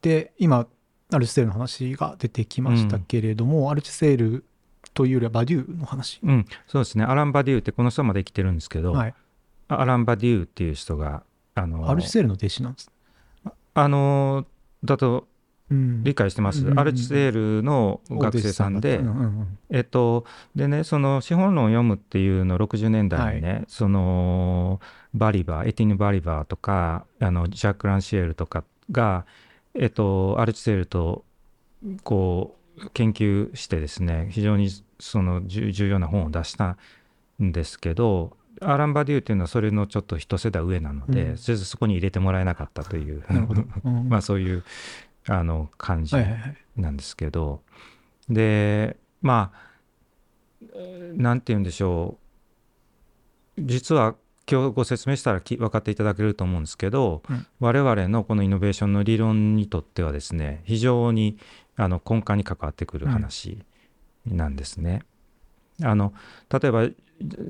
[0.00, 0.68] で今
[1.10, 4.44] アルチセールの話が出てきましたけれども、アルチセール
[4.94, 7.04] というよりはバデューの話、うん、そうですね。
[7.04, 9.14] アラン・バデューってこの人はまだ生きてるんですけど、はい、
[9.68, 11.22] アラン・バデューっていう人が
[11.54, 12.90] あのアルチセールの弟子なんです、
[13.74, 14.46] あの
[14.84, 15.26] だと
[15.70, 16.78] うん、理解してます、うん。
[16.78, 19.58] アルチセールの学生さんで、うんうんうん。
[19.70, 24.80] えっと、でね、その資本論を読むっていうのを60年代にね、その
[25.14, 29.24] バリバー、エティヌ・バリバーとか、あのジャック・ランシエルとかが、
[29.74, 31.24] えっと、アルチセールと
[32.02, 36.76] こう研究してですね、非常にその重重要な本を出した
[37.42, 41.38] んですけど、アラン・バデューっていうのはそれのちょっと一世代上なので、うん。
[41.38, 43.24] それでそこに入れてもらえなかったという、
[44.08, 44.64] まあそういう
[45.26, 46.16] あの感じ
[46.76, 47.62] なんですけど、
[48.28, 49.64] でまあ
[50.74, 52.18] えーなんて言うんでしょ
[53.56, 53.62] う。
[53.62, 54.16] 実は
[54.50, 57.46] 今日ご説明したらき分かっていただけると思うんですけど、うん。
[57.60, 61.38] 我々のこのイノベーションの理論にとってはですね非常に
[61.76, 63.58] あの根幹に関わってくる話
[64.26, 65.02] なんですね。
[65.82, 66.12] あの
[66.50, 66.88] 例えば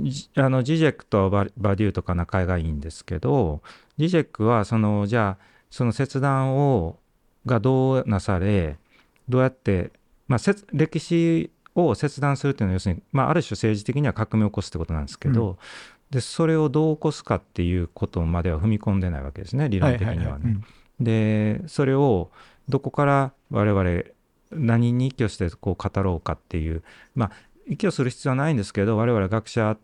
[0.00, 3.60] じあのジジェクとババデューとか仲がいいんですけど
[3.98, 6.98] ジジェクはそのじゃあその切断を
[7.44, 8.78] がどうなされ
[9.28, 9.90] どうやって、
[10.28, 15.58] まあ、歴史を切断するっていうのは要するに、まあ、ある種政治的には革命を起こすってことなんですけど、
[16.10, 20.58] でそれをどう起こすかっていうことまでは踏み込んでないわけですね理論的にはね。
[21.00, 22.30] でそれを
[22.68, 24.04] どこから我々
[24.54, 26.82] 何に依拠してこう語ろうかっていう
[27.14, 27.30] まあ
[27.66, 29.76] 依拠する必要はないんですけど我々学者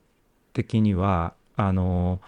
[0.53, 2.21] 的にはあの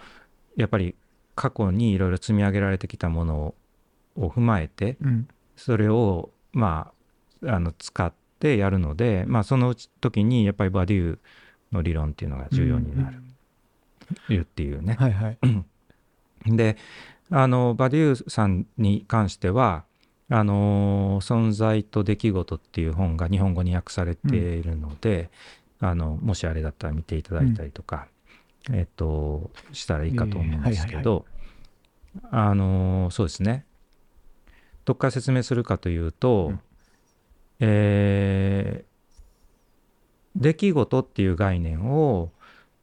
[0.57, 0.95] やっぱり
[1.35, 3.55] 過去にいろいろ積み上げられてきたもの
[4.17, 6.93] を踏まえてうんそれをま
[7.45, 11.19] ああの使ってやるので、まあ、その時にやっぱりバデュー
[11.73, 14.97] の理論っていうのが重要になるっていうね。
[14.99, 15.39] はいはい。
[16.57, 16.77] で
[17.31, 19.85] あのバデューさんに関しては
[20.35, 25.31] 「あの存在と出来事」っていう本が日本語に訳されているので、
[25.81, 28.09] あのもしあれだったら見ていただいたりとか、
[28.71, 31.27] えっとしたらいいかと思うんですけど、
[32.31, 33.67] あのそうですね。
[34.85, 36.61] どっから説明するかというと、うん。
[37.61, 38.93] えー
[40.35, 42.31] 出来事っていう概念を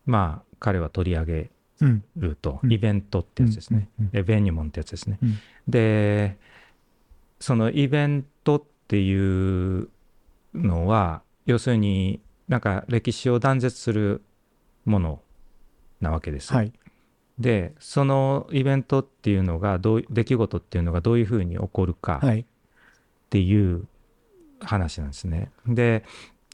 [0.05, 1.49] まあ彼は取り上げ
[1.81, 2.03] うん。
[2.15, 2.71] ると、うん。
[2.71, 4.23] イベントってやつですね、うん。
[4.23, 5.39] ベニュモンってやつですね、うん。
[5.67, 6.38] で
[7.39, 9.89] そのイベントっていう
[10.54, 14.21] のは要するになんか歴史を断絶する
[14.86, 15.21] もの
[16.02, 16.73] なわけです、はい。
[17.38, 22.41] でそのイベントっていうのがどう出来事っていうのがどういうふうに起こるかはい。
[22.41, 22.45] っ
[23.30, 23.88] ていう
[24.60, 26.04] 話なんですねで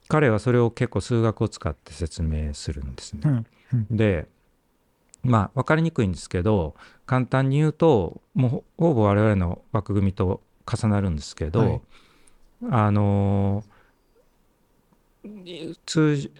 [0.09, 3.87] 彼はそれを結構数学を使って説明するんですね、うん。
[3.89, 4.27] で
[5.23, 11.81] まあ分かりにくいんですけど簡単に言うともうほほぼ我々の枠組みと重なるんですけど、はい
[12.71, 13.75] あのー
[15.85, 16.31] 通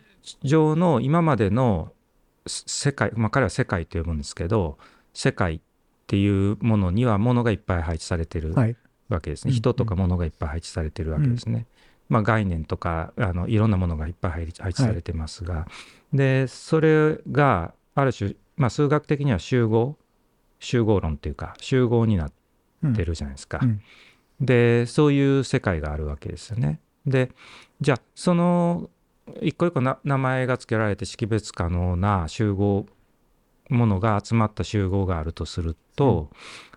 [0.44, 1.92] 常の今までの
[2.46, 4.78] せ世界、まあ、彼は世界と呼ぶんですけど
[5.14, 5.60] 世界っ
[6.08, 8.76] ていうものにはものがいっぱい配置されてるはい。
[9.08, 11.68] わけですね、うん人とか物がいっぱい配置されてるわけですね。
[12.10, 15.68] まあ、概念とかあのいろんなものがいっぱい配置されてますが、
[16.12, 19.96] でそれがある種、まあ、数学的には集合
[20.60, 22.32] 集合論というか集合になっ
[22.96, 23.60] てるじゃないですか。
[23.62, 23.82] うん
[24.40, 26.80] でそういう世界があるわけですよね。
[27.06, 27.32] で
[27.82, 28.90] じゃあその
[29.42, 32.86] 一個一個な名前が付けられて識別可能な集合
[33.70, 36.30] ものが集まった集合があるとすると、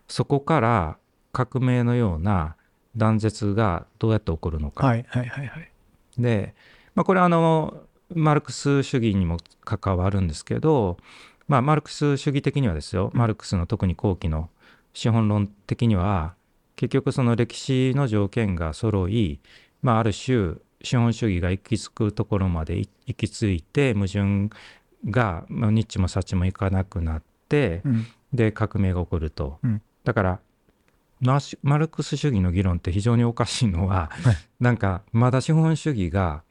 [0.07, 0.97] そこから
[1.33, 2.57] 革命のような
[2.97, 4.87] 断絶がどうやって起こるのか。
[4.87, 5.05] はい。
[5.09, 5.27] はい。
[5.27, 5.47] はい。
[5.47, 5.71] はい。
[6.19, 6.55] で、
[6.95, 7.83] まあ、これはあの
[8.15, 10.97] マルクス主義にも関わるんですけど、
[11.47, 14.49] まあ、マルクス主義的にはですよマルクスの特に後期の
[14.95, 16.35] 資本論的には
[16.79, 19.41] 結局その歴史の条件が揃い、
[19.83, 24.49] まあ、ある種資本主義が行き着くところまでい行き着いて矛盾
[25.11, 28.07] が、まあ、ニッチもサッチもいかなくなって、うん。
[28.33, 29.83] で革命が起こると、うん。
[30.05, 30.41] だから
[31.63, 34.37] マルクス主義の議論って非常におかしいのは、はい。
[34.61, 36.45] なんかまだ資本主義が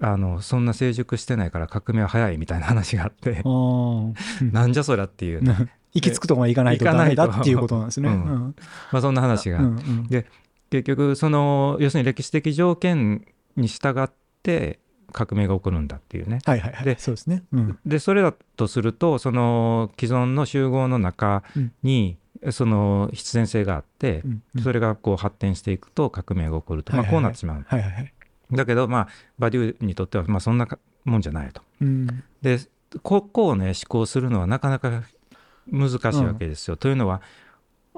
[0.00, 3.42] あのそんな成熟してないから革命は早いみたいな話があって。
[4.52, 8.10] なんじゃそりゃっていう、ね 行き着くとこまで行かないとダメだっていうことなんですね。
[8.10, 8.52] ま
[8.92, 10.24] あ、そんな話が、うんうん
[10.68, 14.10] 結局その要するに歴史的条件に従っ
[14.42, 14.80] て
[15.12, 16.84] 革命が起こるんだっていうねはいはいはい。
[16.84, 17.44] でそうですね。
[17.52, 17.78] うん。
[17.86, 21.44] でそれだとするとその既存の集合の中
[21.84, 22.18] に、
[22.50, 27.64] その必然性があって、うんうんそれがこう発展していくと革命が起こると、まあ、こうなってしまう。
[27.66, 28.12] はいはいはい。
[28.52, 31.62] だけど、まあ、バデューにとっては、まあ、そんなかもんじゃないと。
[31.80, 32.06] うん。
[32.42, 32.58] で、
[33.02, 35.02] ここをね、思考するのはなかなか
[35.70, 36.76] 難しいわけですよ。
[36.76, 37.22] というのは、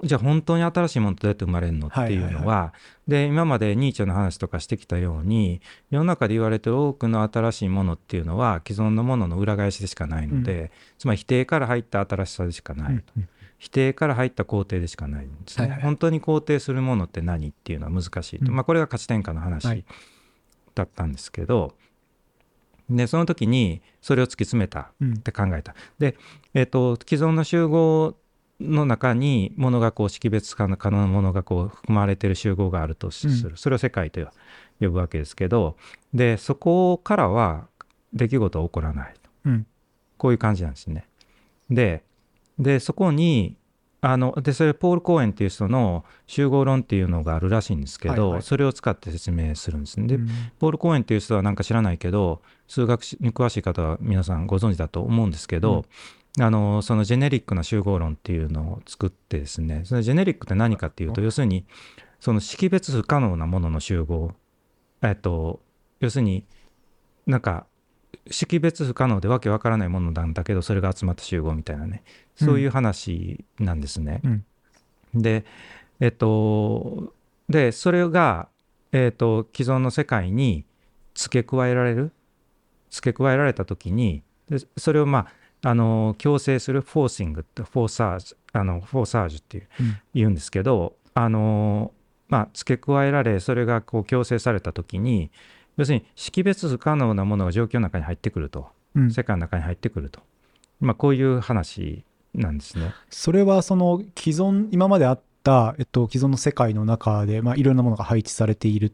[0.05, 2.73] じゃあ本当に新しいものってどうやって生まれるのっていうのは,、は
[3.07, 13.29] いで今までニーチェの話とかしてきたように世の中で言われてる多くの新しいものっていうのは既存のものの裏返しでしかないので、つまり否定から入った新しさでしかないと、うん
[13.59, 15.83] 否定から入った肯定でしかないんですね、はいはい。
[15.83, 18.55] 本当に肯定するものって何っていうのは難しいと、うん。
[18.55, 19.85] まあこれが価値転換のは話い。
[20.77, 21.75] だったんですけど、
[22.89, 25.15] でその時にそれを突き詰めたうん。
[25.15, 25.75] って考えた。
[25.99, 26.17] で、
[26.59, 28.17] えっと既存の集合
[28.61, 34.21] の中にものがこう識別可能なものがこう含まれている集合があるとする、うそれを世界と
[34.81, 35.77] 呼ぶわけですけど
[36.13, 37.69] でそこからは
[38.13, 39.31] 出来事は起こらないと。
[39.45, 39.67] うん。
[40.17, 41.07] こういう感じなんですね。
[41.71, 42.03] で
[42.59, 43.57] でそこに
[44.01, 48.43] あのでそれポール・コーエンっていう人の集合論っていうのがあるらしいんですけど、はいはい。
[48.43, 50.09] それを使って説明するんですね。
[50.09, 50.29] で、うん。
[50.59, 55.85] ポール・コーエンっていう人はなんか知らないけど数学に詳しい方は皆さんご存知だと思うんですけど、
[56.41, 61.65] あのそのジェネリックな集合論っていうのを作ってですねそのジェネリックって何かっていうと要するに
[62.21, 64.33] その識別不可能なものの集合。
[65.03, 65.61] えっと
[66.01, 66.45] 要するに
[67.27, 67.67] なんか
[68.31, 72.03] 識別不可能でわけわからないものなんだけどそれが集まった集合みたいなね。
[72.37, 74.21] そういう話なんですね。
[74.25, 74.45] うん。
[75.15, 75.45] で
[76.01, 77.13] えっと
[77.49, 78.49] でそれが、
[78.93, 80.65] えっと、既存の世界に
[81.15, 82.13] 付け加えられる？
[82.91, 85.27] 付け加えられた時にでそれをまあ
[85.63, 89.97] あの強制するフォーシングってフォーサージあのフォーサージュっていううん。
[90.15, 91.93] 言うんですけどあの
[92.29, 95.31] まあ付け加えられそれがこう強制された時に
[95.79, 98.69] 要するに識別不可能なものが状況の中に入ってくると。
[98.95, 99.11] うん。
[99.11, 100.21] 世界の中に入ってくると、
[100.81, 102.93] まあ、こういう話なんですね。
[103.11, 108.93] それはその既存今まであった、えっと、既存の世界の中で、まあ、いろんなものが配置されているっ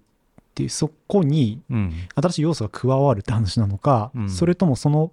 [0.55, 1.93] ていうそこにうん。
[2.15, 4.31] 新しい要素が加わるって話なのか、うん。
[4.31, 5.13] それともその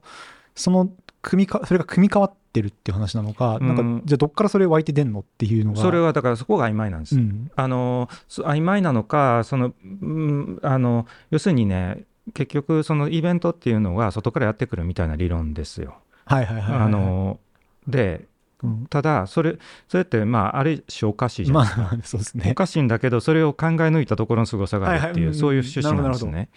[0.55, 3.77] その組みかそれが組み替わってるっていう話なのか、なん。
[3.79, 5.81] うんかじゃあどっからそれ湧いて出んのっていうのが。
[5.81, 7.15] それはだからそこが曖昧なんです。
[7.15, 7.51] うん。
[7.55, 12.03] あのそ曖昧なのかその、うんあの要するにね
[12.33, 15.97] 結局そのイベントっていうのが外からやってくるみたいな理論ですよ。
[16.25, 17.39] はいはいはいはい、あの
[17.87, 18.25] で
[18.63, 18.87] うん。
[18.87, 19.57] ただそれ
[19.87, 21.81] それってまあある種おかしいじゃないですか。
[21.81, 25.27] まあそうですおねかしいんだけどそれを考え抜いたところの凄さがあるっていう、はいはい。
[25.27, 25.33] うん。
[25.35, 26.49] そういう趣旨なんですね。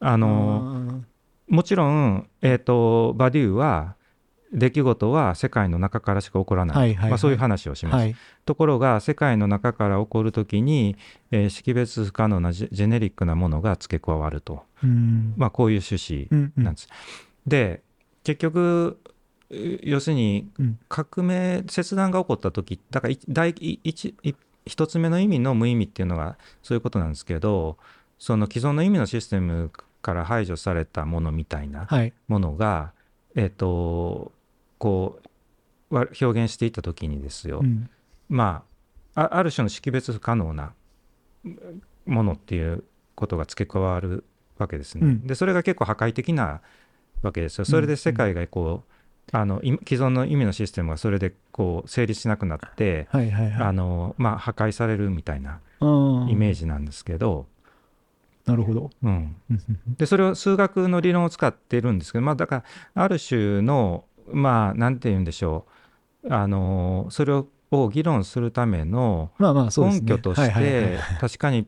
[0.00, 1.06] あのうん
[1.50, 3.96] もちろん、えー、とバデューは
[4.52, 7.10] 出来事は世界の中からしか起こらない、はいはいはい。
[7.10, 7.96] まあ、そういう話をします。
[7.96, 8.16] はい。
[8.44, 10.96] ところが世界の中から起こるときに、
[11.30, 15.34] えー識別不可能なジェネリックなものが付け加わると、うん。
[15.36, 16.52] まあ、こういう趣うんうん。
[16.56, 16.88] 旨なんです。
[17.46, 17.82] で
[18.24, 18.98] 結局
[19.50, 20.78] え要するにうん。
[20.88, 24.14] 革命切断が起こった時だから一一
[24.66, 27.78] 一つ目の意味の無意味っていうのがそういうことなんですけど
[28.18, 29.70] その既存の意味のシステム
[30.02, 32.12] から排除されたものみたいなはい。
[32.28, 32.92] ものが、
[33.36, 34.32] えっ、と
[34.80, 35.20] こ
[35.90, 37.88] うわ表現していった時にですよ、うん。
[38.28, 38.64] ま
[39.14, 40.72] あ、あある種の識別不可能な
[42.06, 42.82] ものっていう
[43.14, 44.24] ことが付け加わる
[44.58, 45.06] わけですね。
[45.06, 45.26] うん。
[45.26, 46.60] でそれが結構破壊的な
[47.22, 47.66] わけですよ。
[47.66, 53.66] それで世界がこう、あのい既存の意味のシステムがそれでこう成立しなくなって、はいはいはい。
[53.68, 55.86] あのまあ、破壊されるみたいなう
[56.24, 57.46] んイメージなんですけど、
[58.46, 58.90] なるほど。
[59.02, 59.56] うん、うん。
[59.68, 59.96] うん。
[59.96, 62.64] でそれを数学の理論を使ってるんですけど、まあ、だか
[62.94, 65.66] らある種のまあなんて言うんでしょ
[66.24, 66.32] う。
[66.32, 71.66] あのそれをを議論するための根拠として確かに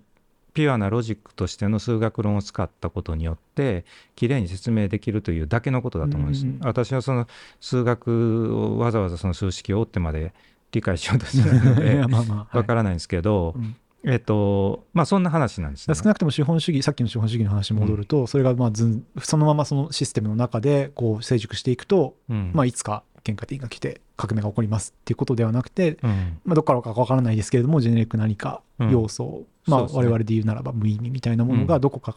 [0.55, 3.85] ピュアなロジックとしての数学論を使ったことによって
[4.16, 7.27] きれいに説明できるというだけのことだと思うんです、うんうん私はその
[7.61, 10.33] 数学をわざわざその数式を追ってまで
[10.72, 12.16] 理解しようとしないの いで
[12.53, 15.95] わからないんですけど、うんえっとまあそんな話なんですね。
[15.95, 22.51] 少なくとも資本主義さっきの資本主義の話に戻ると、それがまあずんそのままそのシステムの中でこう成熟していくと、うん。
[22.55, 26.41] まあ、いつか喧嘩的が来て革命が起こりますっていうことではなくて、うん。
[26.45, 28.91] まあ、どこからかわからないですけれどもジェネリック何かうん。
[28.91, 31.67] 要素を、まあ、我々で言うならば無意味みたいなものうん。
[31.67, 32.17] がどこか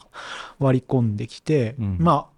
[0.59, 1.97] 割り込んできて、うん。
[1.99, 2.35] まあ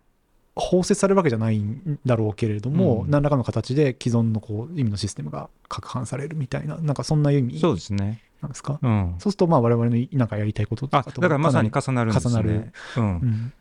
[0.60, 3.12] 包摂されるわけじゃないんだろうけれども、うん。
[3.12, 8.24] 何らかの形で既存のこう意味のシステムが拡販されるみたいななんかそんな意味そうですね。
[8.42, 8.80] なんですか？
[8.82, 9.16] うん。
[9.20, 12.34] そうするとまあ我々のなんかやりたいこととあかとだからまさにか重なるんですね。
[12.34, 12.74] 重なる。
[12.98, 13.04] うん。
[13.04, 13.54] うん。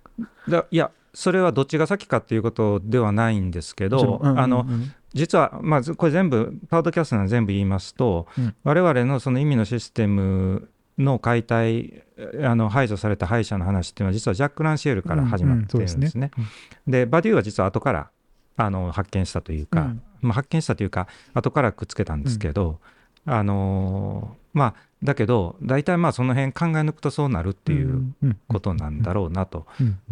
[0.49, 4.67] だいやそれはどっちが先かっていうことではないんですけど、うんうんうんあの
[5.15, 8.55] 実は、まあ、ずこれ全部パウドキャストなんで全部言いますと、うん。
[8.65, 12.03] 我々のその意味のシステムの解体
[12.43, 15.97] あの排除された敗者の話っていうのは実はジャック・ランシエルから始まってるんですね。
[15.97, 16.31] うんうんですね
[16.87, 18.11] でバデューは実は後から
[18.59, 20.03] あの発見したというか、うん。
[20.21, 22.79] まあ、発見したというか後からくっつけたんですけど、
[23.25, 28.15] あのーまあだけど大体まあその辺考え抜くとそうなるっていう
[28.49, 29.67] ことなんだろうなと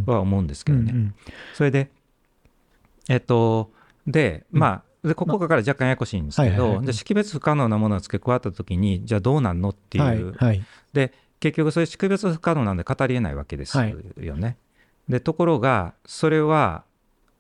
[0.05, 1.13] は思うんですけどね。
[1.55, 1.89] それで
[3.09, 3.71] えっと
[4.07, 4.61] でうん。
[4.61, 10.63] まあでここから若干ややこしいんですけど、識別不可能なものが付け加わった時にじゃあどうなんのっていう、はいはい。
[10.93, 13.97] で結局それ識別不可能なんで語りえないわけですはい。
[14.19, 14.59] よね。
[15.09, 16.85] でところがそれは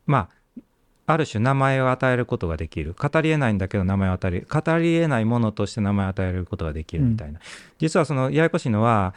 [0.06, 0.43] まあ
[1.06, 2.94] ある種名前を与えることができる。
[2.94, 4.48] 語りえないんだけど名前を与える。
[4.50, 7.40] 語りえないものとして名前を与えることができるみたいな、
[7.78, 9.14] 実はそのややこしいのは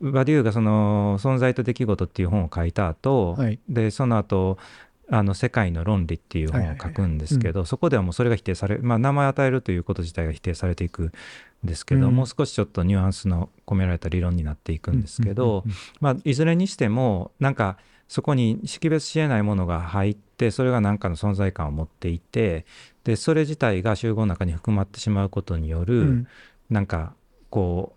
[0.00, 3.58] バデューがその「存在と出来事」っていう本を書いた後、はい。
[3.68, 4.58] でその後
[5.10, 11.12] あの世界の論理っていう本を書くんですけど、そこではもうそれが否定されまあ名前を与えるということ自体が否定されていくん
[11.64, 12.14] ですけど、うん。
[12.14, 15.64] もう少しちょっとニュアンスの込められた理論になっていくんですけど、
[16.24, 22.64] いずれにしてもなんかそこに識別しえないものが入ってそれが何かの存在感を持っていて
[23.04, 26.28] でそれ自体が集合の中に含まってしまうことによる、うん
[26.70, 27.14] なんか
[27.48, 27.94] こ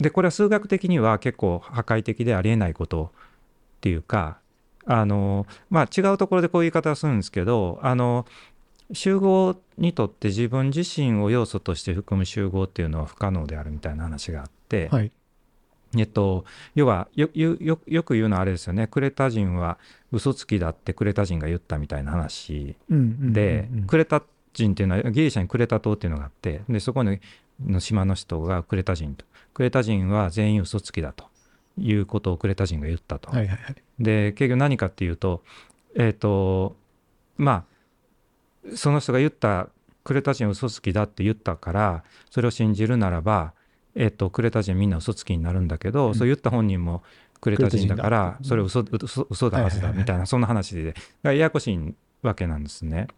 [0.00, 4.38] うでこれは数学的には結構破壊的でありえないことっていうか
[4.84, 8.26] あのまあ違うところでこういう言い方をするんですけどあの
[8.92, 15.10] 集合にとって自分自身を要素として含む集合っていうのは不可能であるみたいな話があって、はい。
[16.02, 19.78] えっと、要はよよよよく言うのはあれですよねクレタ人は
[20.12, 24.22] 嘘つきだってクレタ人が言ったみたいな話で、クレタ
[24.52, 27.20] 人っていうのはギリシャにクレタ島っていうのがあってでそこに
[27.64, 31.26] の島の人がクレタ人とクレタ人は全員嘘つきだと
[31.78, 33.30] いうことをクレタ人が言ったと。
[33.30, 33.76] はいはいはい。
[33.98, 35.42] で結局何かっていうと
[35.96, 36.76] えっ、と
[37.36, 37.64] ま
[38.72, 39.68] あその人が言った
[40.02, 43.52] クレタ人は嘘つきだって言ったからそれを信じるならば、
[43.94, 46.14] えっとクレタ人みんな嘘つきになるんだけど、うん。
[46.14, 47.02] そう言った本人も
[47.40, 50.94] クレタ人だからそれ嘘嘘嘘だはずだみたいなそんな話で。
[51.22, 53.08] ややこしいわけなんですね。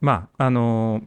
[0.00, 1.02] まああの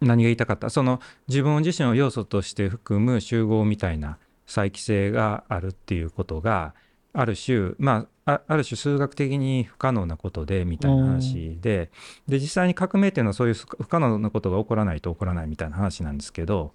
[0.00, 0.70] 何が言いたかった？
[0.70, 6.74] その自分自身を要素として含む集合みたいな再帰性があるっていうことが
[7.12, 11.90] ある種まああある種数学的に不可能なことでみたいな話で。
[12.26, 16.72] で実際に革命っていうのはそういう不不可能なことが起こらないと起こらないみたいな話なんですけど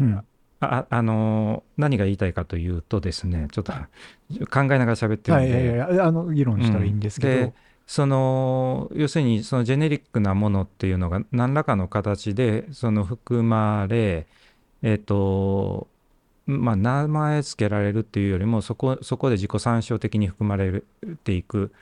[0.00, 0.24] うん。
[0.60, 3.72] ああの何が言いたいかというとですねちょっと
[4.50, 6.00] 考えながら喋ってるんで、はいはいはい。
[6.00, 7.54] あの、議論したらいいんですけどうんで。
[7.86, 14.26] その要するにそのジェネリックなものっていうのが何らかの形でその含まれ
[14.82, 15.86] えっ、と
[16.46, 20.82] まあ名前付けられるっていうよりもそこそこで自己参照的に含まれ
[21.24, 21.72] ていく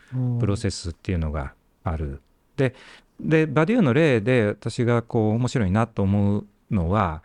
[0.41, 1.55] プロセスっていうのが
[1.85, 2.21] ある。
[2.57, 2.75] で
[3.21, 7.23] でバデューの例で私がこう面白いなと思うのは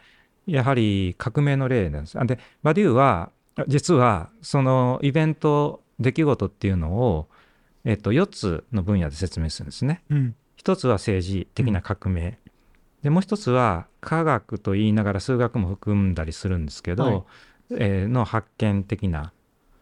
[0.48, 2.20] やはり革命の例なんです。
[2.20, 3.32] あでバデューは
[3.68, 7.28] 実はそのイベント出来事っていうのを、
[7.84, 10.04] えっと、4つの分野で説明するんですね。
[10.10, 10.36] うん。
[10.56, 12.38] 一つは政治的な革命、
[13.02, 17.24] でもう一つは科学と言いながら数学も含んだりするんですけど、はい。
[17.72, 19.34] えーの発見的な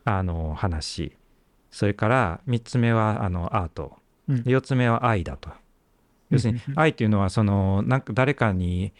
[0.03, 1.17] あの話。
[1.71, 3.97] それから3つ目はあのアート、
[4.29, 4.43] うん。
[4.43, 5.49] で4つ目は愛だと。
[6.29, 6.79] 要するにうんうんうん。
[6.79, 8.93] 愛というのはそのなんか誰かに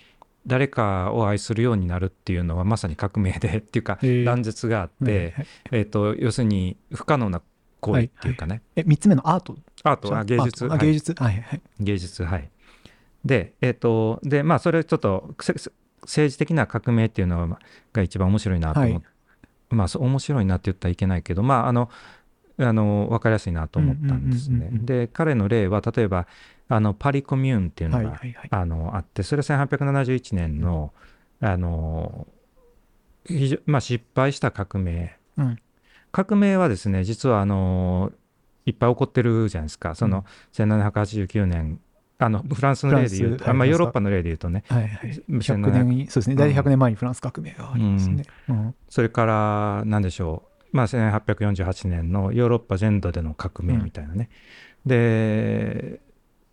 [0.48, 5.34] 誰かを愛するようになるっていうのはまさに革命でっていうか断絶があって、
[5.72, 7.42] えー、と要するに不可能な
[7.86, 8.04] 行為。
[8.04, 9.56] っていうかね、え、三つ目のアート。
[9.84, 10.18] アート。
[10.18, 10.68] あ芸術。
[10.68, 11.14] 芸術。
[11.18, 11.62] はいはい。
[11.80, 12.24] 芸術。
[12.24, 12.50] はい。
[13.24, 17.58] でえっ、とでまあそれちょっと政治的な革命っていうの
[17.94, 19.04] が一番面白いなと思っはい。
[19.70, 21.90] まあ面白いなって言ったらいけないけどまああの
[22.58, 24.70] あの分かりやすいなと思ったんですね。
[24.72, 26.28] で彼の例は例えば
[26.68, 28.20] あのパリコミューンっていうのが。
[28.50, 30.94] あのあってそれは1871年の
[31.42, 32.28] あの
[33.28, 35.60] 非常まあ、失敗した革命、うん。
[36.12, 38.12] 革命はですね実はあの
[38.66, 39.96] いっぱい起こってるじゃないですか。
[39.96, 41.80] その1789年
[42.18, 44.64] あのフランスの例で言うと、あまあ、ヨーロッパの例で言うとね。
[44.70, 45.12] はいはい。
[45.30, 46.36] 1700 100年、そうですね。
[46.36, 48.24] 大体100年前にフランス革命がありますね。
[48.48, 48.76] うん。
[48.88, 50.44] それから何でしょ
[50.74, 54.30] う、まあ、1848年のヨーロッパ全土での革命みたいなね、
[54.86, 56.00] で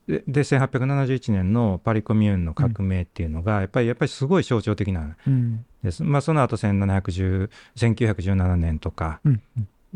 [0.06, 5.64] でで1871年のパリコミューンの革命っていうのがやっぱりやっぱりすごい象徴的なんうん。
[5.82, 9.42] です、まあ、その後1710 1917年とかうん。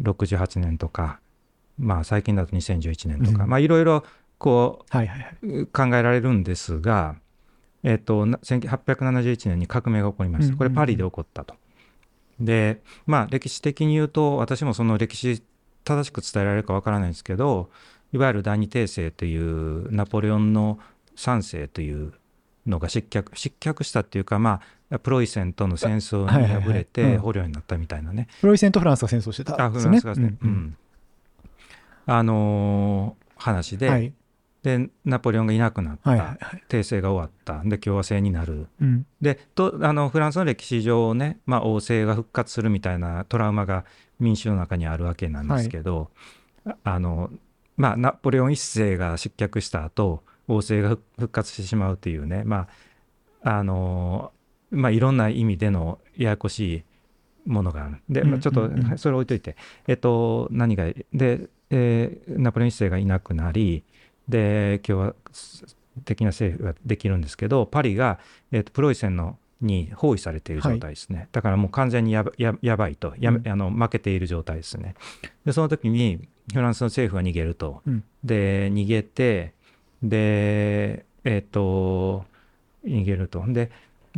[0.01, 1.21] 68年とか、
[1.79, 4.05] まあ、最近だと2011年とか、うんまあいろいろ
[4.39, 5.37] こはいはいはい。
[5.43, 7.17] う考えられるんですが、
[7.83, 10.47] えっと、な1871年に革命が起こりました。
[10.47, 11.55] うんうんうんこれパリで起こったと。
[12.41, 15.43] で、まあ歴史的に言うと、私もその歴史
[15.85, 17.71] 正しく伝えられるかわからないんですけど、
[18.13, 20.79] いわゆる第二帝政というナポレオンの
[21.17, 22.13] 3世という
[22.67, 28.29] のが失脚、失脚したっていうか、まあ、プロイセンとの戦争にはいはいはい敗れてうん捕虜になったみたいなね。
[28.41, 30.01] フロイセンとフランスが戦争してたあ、んですよね。
[30.01, 30.77] フランスがね、ううんん。
[32.07, 34.13] あのー話で、はい
[34.63, 36.11] で、ナポレオンがいなくなった。
[36.11, 36.63] はいはいはい。
[36.69, 39.07] 帝政が終わったで共和制になるうん。
[39.21, 43.85] でとあのフランスの歴史上ね、まあ、王政が復活するみたいなトラウマが
[44.19, 46.11] 民衆の中にあるわけなんですけど、
[46.65, 47.31] ああの
[47.77, 52.69] まあ、ナポレオン一世が失脚した後王政が復復活してしまうというね、ま
[53.43, 54.33] ああの
[54.71, 56.85] まあ、いろんな意味でのややこし
[57.47, 57.97] いものがある。
[58.09, 59.57] で、まあ、ちょっとそれ置いといて、
[59.87, 63.85] えっと、何がで、えーナポレオン一世がいなくなり
[64.29, 65.15] で共和
[66.05, 68.19] 的な政府ができるんですけどパリが、
[68.53, 73.15] えーとプロイセンのに包囲されている状態ですね、だからもう完全にやばややばいと。
[73.19, 73.49] や、うん。
[73.49, 74.95] あの負けている状態ですね。
[75.45, 78.05] でその時にフランスの政府は逃げると、うん。
[78.23, 79.55] で逃げて
[80.03, 82.25] でえっ、と
[82.85, 83.45] 逃げると。
[83.49, 83.71] で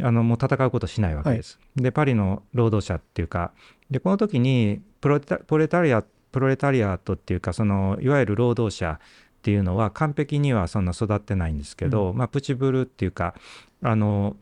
[0.02, 3.52] あのもう戦うことしないわけです、でパリの労働者っていうか
[3.90, 9.00] でこの時にプロレタプロレタリアプロレタリアートっていうかそのいわゆる労働者
[9.38, 13.34] っていうのは完璧にはそんな育ってないんですけど、まあ、プチブルっていうか
[13.82, 14.36] あの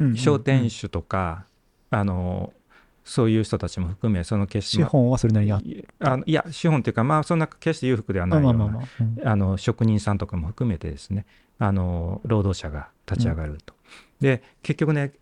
[0.00, 1.44] うん商店主とか、
[1.90, 2.52] あの
[3.04, 5.60] そういう人たちも含めその決して資本はそれなりにあっ
[6.00, 8.34] あのいや資本というかまあそんな決して裕福ではた。
[8.34, 8.82] ないようなま
[9.24, 11.24] あの職人さんとかも含めてですね
[11.58, 13.72] あの労働者が立ち上がると。
[14.20, 15.12] で結局ね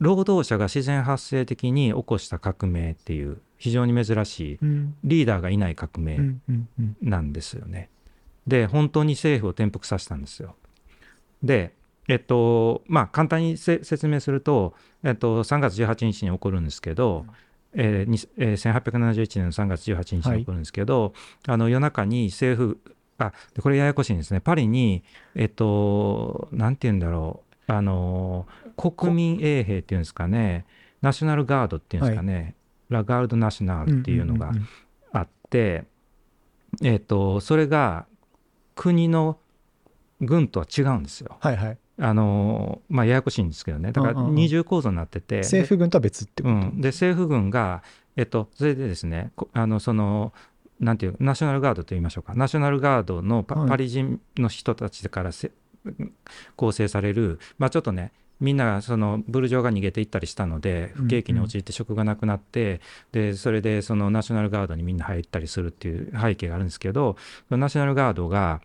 [0.00, 7.88] 労働者が自然発生的に起こした革命っていう非常に珍しいうんリーダーがいない革命うんうんうんなんですよね。
[8.46, 10.56] で本当に政府を転覆させたんですよ。
[11.42, 11.72] で
[12.08, 14.74] えっとまあ簡単にせ説明すると、
[15.04, 17.26] えっと、3月18日に起こるんですけど、
[17.72, 21.12] えーにえー1871年の3月18日に起こるんですけど、
[21.46, 22.80] あの夜中に政府
[23.18, 24.40] あでこれややこしいんですね。
[24.40, 27.50] パリにえっとなんて言うんだろう。
[27.72, 30.66] あの国民衛兵っていうんですかね。
[31.02, 32.56] ナショナルガードっていうんですかね、
[32.88, 34.68] ラガードナショナルっていうのがんんん。
[35.12, 35.84] あって、
[36.82, 38.06] えっとそれが
[38.74, 39.38] 国の
[40.20, 41.36] 軍とは違うんですよ。
[41.40, 41.78] はいはい。
[42.02, 43.92] あのまあ、ややこしいんですけどね。
[43.92, 44.34] だからうんうんうん。
[44.34, 46.54] 二重構造になってて、政府軍とは別ってこと？
[46.54, 47.82] うん、で政府軍が、
[48.16, 50.32] えっと、それでですねこあのその
[50.80, 52.34] なんていうナショナルガードと言いましょうか。
[52.34, 53.68] ナショナルガードのパ,、はい。
[53.68, 55.52] パリ人の人たちからせ
[56.56, 62.80] 構成される、まあ、ちょっとねみんながそのブルジョーが逃げていったりしたので不景気に陥って職がなくなって、
[63.12, 67.16] でそれでそのナショナルガードにみんな入ったりするっていう背景があるんですけど
[67.50, 68.62] ナショナルガードが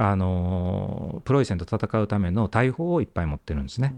[0.00, 3.96] あのプロイセンと戦うための大砲をいっぱい持ってるんですね。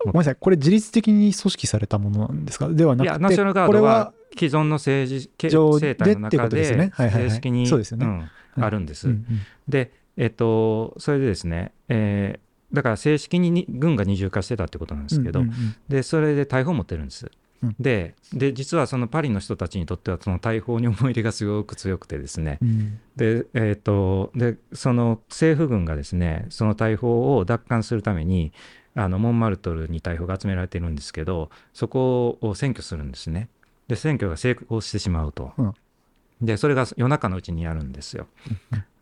[0.00, 8.06] ごめんなさい、これ自律的に組織されたものなんですかではないくて、やナショナルガードは既存の政治生態の中で正式にそうですよね。
[8.06, 8.64] んうん。
[8.64, 9.06] あるんです。
[9.08, 9.24] うんうん。
[9.68, 15.44] で、えっと、それでですね、えーだから正式にに軍が二重化してたってことなんですけど、
[15.88, 17.30] でそれで大砲を持ってるんです。
[17.62, 17.76] うん。
[17.78, 22.58] でで実はそのパリの人たちにとってはその大砲に思い入れがすごく強くてですね。
[22.62, 23.00] うん。
[23.16, 28.52] で,、えー、とでその政府軍がですねその大砲を奪還するために
[28.94, 33.48] あのモンマルトルに大砲が集められているんですけどそこを占拠するんですね。
[33.88, 35.74] で占拠が成功してしまうと、うん。
[36.40, 38.26] でそれが夜中のうちにやるんですよ。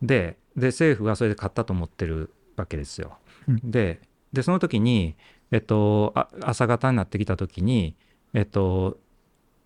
[0.02, 3.70] でで政府がそれで勝ったと思ってるわけですよ、うん。
[3.70, 4.00] で
[4.32, 5.14] でその時に、
[5.50, 7.94] えっと、あ朝方になってきた時に
[8.34, 8.98] えっと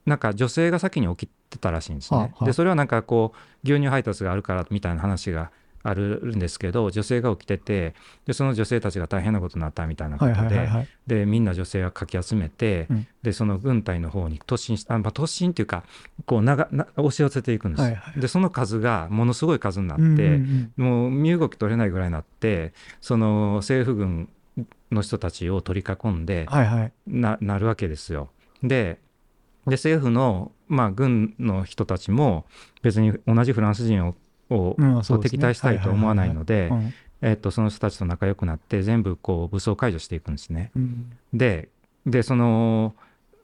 [0.06, 2.18] なんか女性が先に起きてたらしいんですね。
[2.18, 5.50] はあはあでそれはなんかこう牛乳配達があるからみたいな話が
[5.82, 7.94] あるんですけど女性が起きてて
[8.26, 10.88] でその女性たちが大変なことになったみたいなこはいとではいはいはい。
[11.06, 15.82] でみんな女性をかき集めて、うんでその軍隊の方に突進しあ、まあ、突進っていうか
[16.24, 24.28] こうながな押し寄せていくんです、はいはいでその数がものすごい数になって、うんうんうんもう身動き取れないぐらいになってその政府軍
[24.90, 26.92] の人たちを取り囲んで、はいはい。
[27.06, 28.30] ななるわけですよ。
[28.62, 28.98] で
[29.66, 32.46] で政府の、まあ、軍の人たちも
[32.82, 34.14] 別に同じフランス人を
[34.50, 34.76] を
[35.20, 36.94] 敵対したいと思わないのでうん。
[37.20, 40.70] えっとその人たちと仲良くなって全部こう武装解除していくんですね。
[40.76, 41.12] うん。
[41.34, 41.68] で
[42.06, 42.94] でその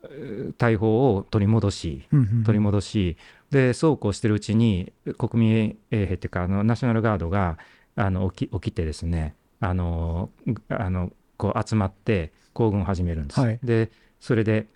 [0.05, 2.07] えー大砲を取り戻し
[2.45, 3.17] 取り戻し
[3.51, 7.59] でそうこうしてるうちに国民衛兵っていうかあのナショナルガードが
[7.97, 13.41] あの起き起きてですねあのぐあのこう集まって行軍を始めるんです。
[13.41, 13.59] はい。
[13.62, 13.91] で
[14.21, 14.69] それでか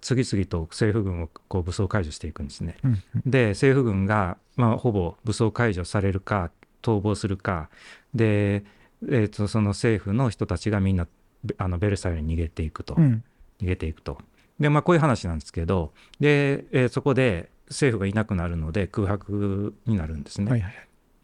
[0.00, 2.76] 次々と政府軍をこう武装解除していくんですね。
[2.84, 6.50] うんうんで政府軍が、まあ、ほぼ武装解除されるか
[6.82, 7.68] 逃亡するか
[8.14, 8.64] で、
[9.08, 11.08] えー、とその政府の人たちがみんな
[11.44, 13.24] べあのベルサイユに逃げていくと、うん
[13.58, 14.18] 逃げていくと。
[14.60, 20.50] でまあこういう話なんですけどで、えーそこで政府がいなくなるので空白になるんですね。
[20.50, 20.72] はいはい。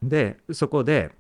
[0.03, 1.13] でそこで、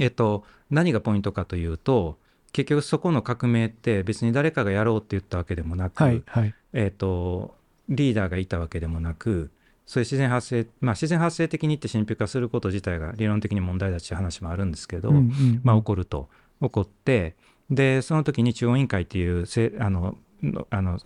[0.00, 2.18] えっと、何がポイントかというと
[2.52, 6.54] 結局そこの革命って別に誰かがやろうって言ったわけでもなく、はいはい。
[6.72, 7.54] えっと
[7.88, 9.50] リーダーがいたわけでもなく
[9.86, 16.28] そういう自然発生まあ自然発生的にって神秘化すること自体が理論的に問題だっていう話もあるんですけど、うんうんまあ、起こると
[16.60, 17.36] 起こって
[17.70, 20.98] でその時に中央委員会っていうせあののあの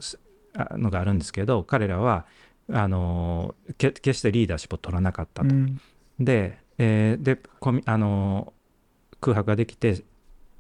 [0.78, 2.26] のがあるんですけど彼らは
[2.72, 5.48] あのけ決してリーダーシップを取らなかったと。
[5.48, 5.80] うん
[6.20, 7.40] で,、えーで
[7.86, 8.52] あの
[9.20, 10.02] 空白ができて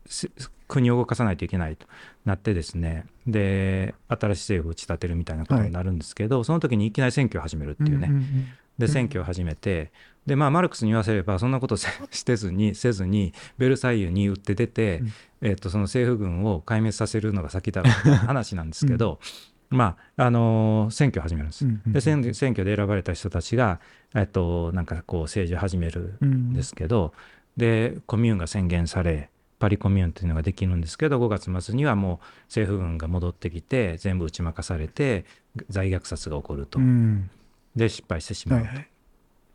[0.06, 0.30] す
[0.70, 1.86] 国を動かさないといけないと
[2.24, 8.46] なってですねで新しい政府を打ち立てるみたいなことになるんですけど、その時にいきなり選挙を始めるっていうね、んんん
[8.78, 9.92] で選挙を始めて、
[10.26, 15.12] でまあマルクスに言わせればそんなことせしてずにせずにベルサイユに打って出て、うん。
[15.42, 19.18] えっとその政府軍を壊滅させるのが先だろうみたいな話なんですけど、
[19.70, 21.64] まああのー選挙を始めるんです。
[21.64, 23.80] うんうんで選選挙で選ばれた人たちが、
[24.14, 27.12] えっと、なんかこう政治を始めるうんんですけど、
[27.56, 35.26] でコミューンが宣言されパリコミューンというのができるんですけど5月末にはもう政府軍が戻ってきて全部打ち負かされて
[35.70, 37.30] 大虐殺が起こると、うん。
[37.76, 38.66] で失敗してしまうと。
[38.66, 38.74] は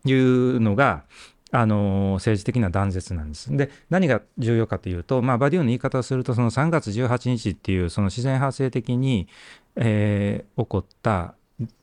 [0.08, 1.04] いうのが、
[1.52, 3.56] あの政治的な断絶なんです。
[3.56, 9.28] で何が重要かというと、まあ、バディオンの言い方をするとその3月18日っていうその自然発生的に、
[9.76, 11.36] えー起こった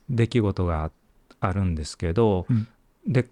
[0.09, 0.91] 出来事が
[1.41, 2.69] あるんですけど、うん。
[3.07, 3.27] でえ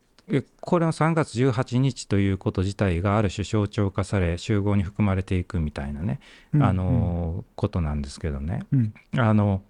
[0.61, 6.21] これは3月18日ということ自体がある種象徴化され集合に含まれていくみたいなね、
[6.55, 8.61] うんあのことなんですけどね。
[8.73, 8.95] うん。
[9.17, 9.63] あの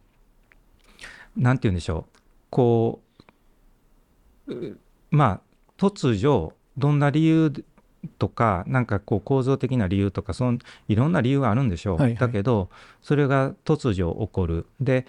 [1.37, 2.19] なんて言うんでしょう。
[2.51, 3.01] こ
[4.47, 4.79] うう
[5.11, 5.41] まあ
[5.79, 7.53] 突如どんな理由
[8.19, 10.59] とかなんかこう構造的な理由とかそん
[10.89, 12.17] いろんな理由があるんでしょう、はいはい。
[12.17, 12.69] だけど
[13.03, 14.67] それが突如起こる。
[14.81, 15.07] で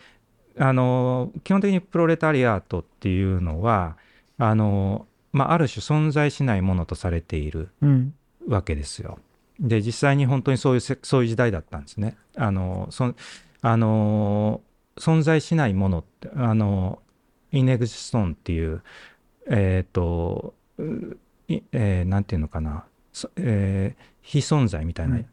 [0.58, 3.98] あの基本的にプロレタリアートっていうのは
[4.44, 8.14] あの、まあ、ある種存在しないものとされているうん
[8.48, 9.20] わけですよ。
[9.60, 12.18] で実際に本当にそういうせそういう時代だったんですね。
[12.36, 13.14] あのそ
[13.62, 14.62] あの
[14.98, 17.00] 存在しないものってあの
[17.52, 18.82] イネグジストンっていう
[19.48, 20.84] えっ、とう
[21.48, 25.26] いえーなんていうのかな、そえー非存在みたいな、うん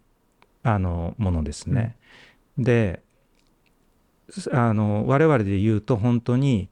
[0.64, 1.96] あのものですね。
[2.58, 3.02] で
[4.52, 6.68] あの我々で言うと本当に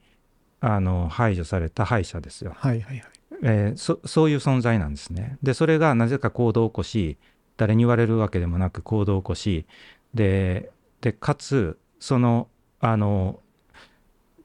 [0.61, 2.53] あの排除された敗者ですよ。
[2.57, 5.39] はいはいはいえーそそういう存在なんですね。
[5.43, 7.16] でそれがなぜか行動を起こし
[7.57, 9.66] 誰に言われるわけでもなく行動を起こし
[10.14, 10.70] で
[11.01, 12.49] でかつその
[12.80, 13.41] あの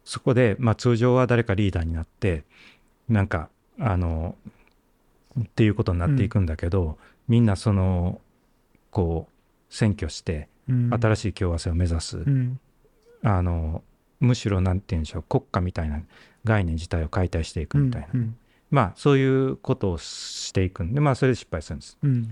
[0.04, 2.44] そこで、まあ、通常は誰かリーダーになって
[3.08, 4.36] なんかあの
[5.40, 8.20] っていうことになっていくんだけど、みんなその
[8.90, 12.60] こう占拠してうん新しい共和制を目指す、うん
[13.24, 13.84] あの
[14.20, 16.02] むしろなんて言うんでしょう国家みたいな
[16.44, 18.08] 概念自体を解体していくみたいな。
[18.14, 18.36] うん
[18.72, 21.98] まあそういうことをしていくんでまあそれで失敗するんです。
[22.02, 22.30] うん。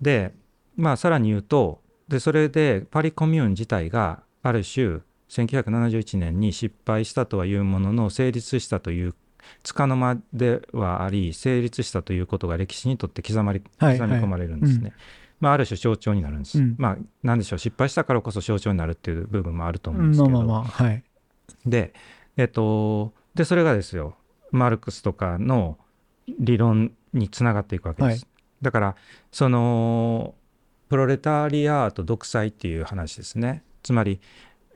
[0.00, 0.34] で
[0.76, 9.14] まあさらに言うとでそれでパリコミューン自体がある種1971年に失敗したとはいうものの成立したという
[9.62, 14.84] つかの間ではあり成立したということが歴史にとって刻まれはい刻み込まれるんですね。
[14.84, 14.92] はい
[15.42, 16.60] まあ、ある種象徴になるんです。
[16.60, 16.76] うん。
[16.78, 21.02] まあなんでしょう失敗したからこそ象徴になるっていう部分もあると思うんうんですけど、まあまあまあはい。
[21.66, 21.92] で、
[22.36, 24.14] えっと、で、それがですよ、
[24.52, 25.78] マルクスとかの
[26.38, 28.22] 理論につながっていくわけです。
[28.24, 28.28] は
[28.62, 28.96] だから、
[29.32, 30.34] その、
[30.88, 33.64] プロレタリアート独裁っていう話ですね。
[33.82, 34.20] つまり、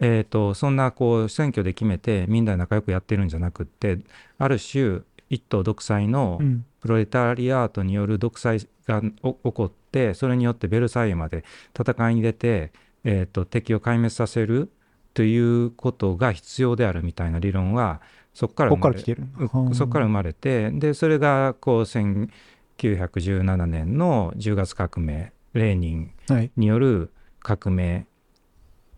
[0.01, 3.99] えっと、そんなこう選挙で決めてみんなで仲良くやってるんじゃなくって
[4.39, 5.01] ある種
[5.31, 11.45] 一党独裁のうんプロレタリアートによる独裁がお起こってそれによってベルサイユまで
[11.77, 12.71] 戦いに出て、
[13.03, 14.71] えー、と敵を壊滅させる
[15.13, 18.01] ということが必要であるみたいな理論は
[18.37, 19.27] そこからここ生まれから来てる？
[19.71, 26.51] うそこから生まれてでそれがこう1917年の10月革命レーニンはい。
[26.55, 27.11] による
[27.41, 28.07] 革命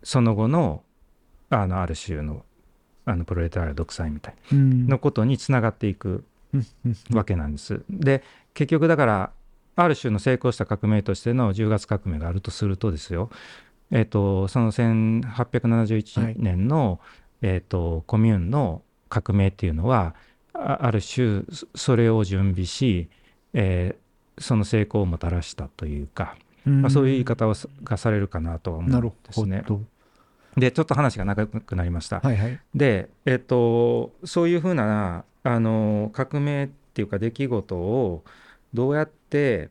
[0.02, 0.82] その後の
[1.50, 2.44] あのある種の
[3.04, 4.88] あのプロレタリア独裁みたいうん。
[4.88, 6.24] なことにつながっていく
[7.12, 7.84] わけなんです。
[7.88, 8.24] で
[8.54, 9.30] 結局だから
[9.76, 13.30] ある種の成功した革命としての10月革命があるとするとですよ、
[13.92, 16.98] えっとその1871年の、
[17.40, 20.14] えっとコミューンの革命っていうのは
[20.52, 23.08] あある種そそれを準備し、
[23.52, 29.64] えーその成功をもたらしたというか、まあ、そういう言い方をさがされるかなとは思うんですね。
[30.56, 32.20] でちょっと話が長くなりました。
[32.20, 38.24] はいはいで、えっと、そういうふうなあの革命っていうか出来事を
[38.74, 39.70] どうやって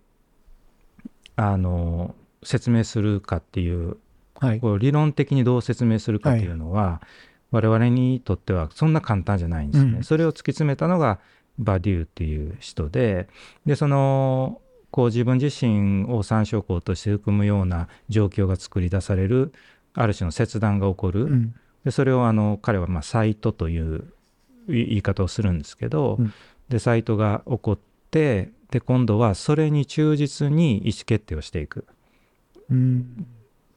[1.36, 3.98] あの説明するかっていう
[4.40, 7.02] はいこう理論的にどう説明するかっていうのは、
[7.52, 9.98] 我々にとってはそんな簡単じゃないんですね。
[9.98, 10.04] うん。
[10.04, 11.20] それを突き詰めたのが
[11.60, 13.30] バデューっていう人で
[13.66, 19.54] でそのこう自分自身を参照項として含むような状況が作り出される
[19.94, 21.26] ある種の切断が起こる。
[21.26, 21.56] うん。
[21.84, 24.12] でそれをあの彼はまあサイトという
[24.68, 26.34] 言い方をするんですけど、うん。
[26.70, 27.80] でサイトが起こっ
[28.12, 31.86] てで今度はそれに忠実に意思決定をしていく。
[32.70, 33.26] うん。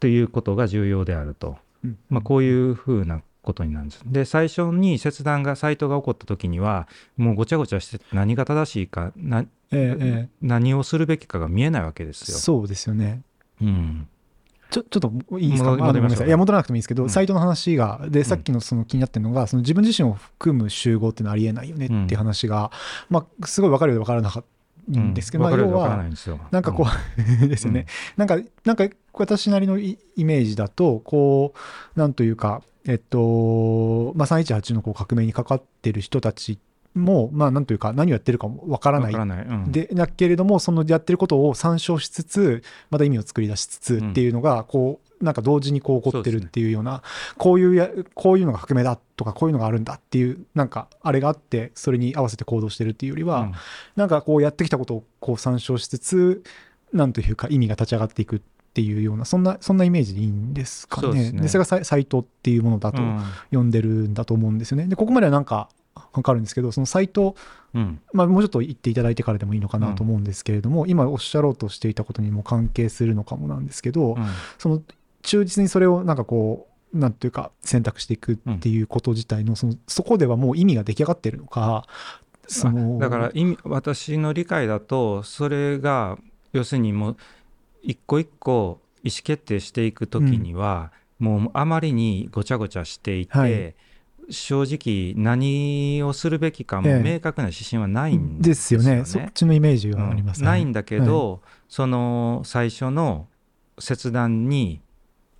[0.01, 1.99] ということが重要であると、うん。
[2.09, 4.03] まあ、こういうふうなことになるんです。
[4.05, 12.38] で最初に切断がサイトが起こった時にはもうごちゃごちゃしてて何が正しいかなえええ何をするべきかが見えないわけでえすよ。
[12.38, 13.22] そうですよね。
[13.62, 14.09] うん。
[14.70, 15.76] ちょちょっといいですか？
[15.76, 16.26] 戻りましい。
[16.26, 17.11] いや戻らなくてもいいですけど、うん。
[17.11, 22.70] サイトの話がでさっきのその気になってるのが、その自分自身を含む集合っていうのはありえないよねっていう話が、
[23.09, 24.45] まあ、すごい分かるようで分からなかっ
[24.93, 26.38] たんですけど、うん、まあ、要はいんですよ。
[26.51, 26.86] なんかこ
[27.43, 27.86] う、 ですよね、
[28.16, 31.53] なんかなんか私なりのイイメージだとこ
[31.97, 36.59] うなんというかえっと、まあ、318のこう革命にかかってる人たち
[36.95, 39.12] もまあなんというか何をやってるかも分からない。
[39.12, 39.72] わからない、うん。
[39.72, 44.11] でだけれどもそのやってることを参照しつつまた意味を作り出しつつうん。
[44.11, 47.03] っていうのがこうなんか同時にこう起こってるっていうような
[47.37, 53.53] こういうやこういうのが革命だとかこういうのがあるんだっていうなんかあれがあってそれに合わせて行動してるっていうよりは、うん。
[53.97, 56.43] なんかこうやってきたことをこう参照しつつ
[56.93, 58.41] なんというか意味が立ち上がっていくっ
[58.73, 61.07] ていうようなそんなそんなイメージでいいんですかね。
[61.07, 61.49] そうですね。
[61.49, 63.23] それがサイサイトっていうものだとうん。
[63.51, 64.87] 呼んでるんだと思うんですよね。
[64.87, 65.68] でここまではなんか
[66.12, 67.35] わかるんですけどそのサイト、
[67.75, 68.01] うん。
[68.12, 74.27] まあ、もうちょっと言っていただいてからでもいいのかなと思うんですけれども、今おっしゃろうとしていたことにも関係するのかもなんですけど、うん。
[74.59, 74.83] その
[75.23, 81.87] 忠実にそれをなんかこうなんていうか選択していくっていうこと自体のそのそこではもう意味が出来上がってるのか
[82.49, 86.18] そのだから意味私の理解だとそれが
[86.53, 87.16] 要するにもう
[87.83, 93.74] 一個一個意思決定していく時には、もうあまりにごちゃごちゃしていて、はい。
[94.33, 97.14] 正直何をするべきかもええ。
[97.14, 98.91] 明確な指針はないんでですすよね。
[98.91, 99.05] よね。
[99.05, 103.26] そっちのイメージはあります、うんないんだけど、その最初の
[103.78, 104.81] 切断に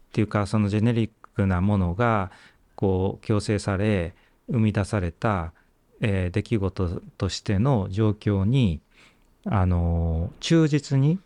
[0.09, 2.33] っていうかそのジェネリックなものが
[2.75, 4.15] こう強制され
[4.51, 5.53] 生み出された、
[6.01, 8.81] えー出来事としての状況に
[9.45, 11.19] あの忠実に、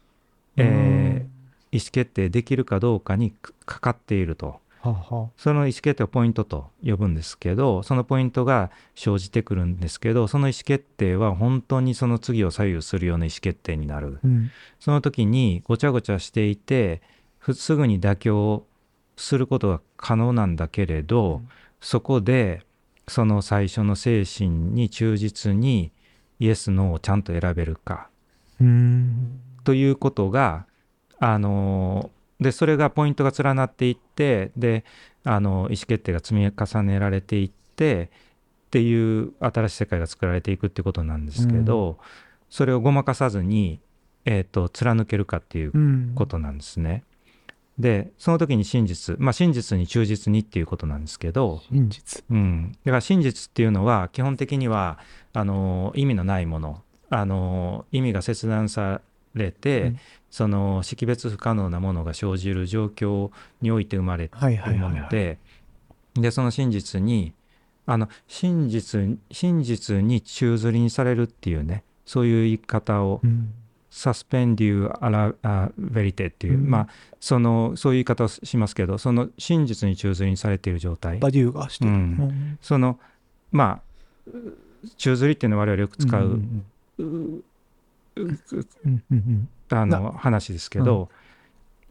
[0.57, 1.35] えー
[1.75, 4.61] 意思決定できるかどうかにかかかっていると。
[4.81, 14.21] はあはその意思決定をポイントと呼ぶんですけど、そのポイントが生じてくるんですけど、その意思決定は本当にその次を左右するような意思決定になる。
[14.23, 14.51] うん。
[14.79, 17.03] その時にごちゃごちゃしていて、
[17.39, 18.67] ふすぐに妥協
[19.17, 21.49] することが可能なんだけれど、うん。
[21.81, 22.63] そこで
[23.09, 25.91] その最初の精神に忠実に
[26.39, 28.09] イエス・ノーをちゃんと選べるか。
[28.61, 30.67] うんということが、
[31.19, 32.11] あの
[32.41, 34.85] でそれがポイントが連なっていってで
[35.25, 38.11] あの意思決定が積み重ねられていって
[38.67, 41.99] っていう新しい世界が作られていくってことなんですけど、
[42.51, 43.81] それをごまかさずに、
[44.25, 47.05] えー、と貫けるかっていううんことなんですね。
[47.79, 52.25] でその時に真実まあ真実に忠実にっていうことなんですけど、真実。
[52.31, 54.99] うん、だから真実っていうのは基本的には
[55.33, 56.83] あの意味のないもの。
[57.11, 59.01] あの意味が切断さ
[59.35, 59.99] れて、うん。
[60.31, 63.31] その識別不可能なものが生じる状況
[63.63, 65.39] において生まれてはいいるもので
[66.15, 67.33] でその真実に
[67.87, 73.55] あの真実真実に宙づりにされるっていうねそういう言い方をうん。
[73.91, 76.69] サスペンデュー・アラ・あベリテっていう、うん。
[76.69, 76.89] まあ
[77.21, 81.21] そのそういう言い方をしますけどその真実に宙づりにされている状態。
[81.21, 81.85] バデューがして。
[81.85, 81.97] るうん。
[81.97, 82.59] うん。
[82.61, 82.99] その
[83.53, 83.81] ま
[84.29, 84.31] あ
[84.97, 86.43] 宙づりっていうのは我々よく使う、
[89.71, 91.09] あの話ですけど、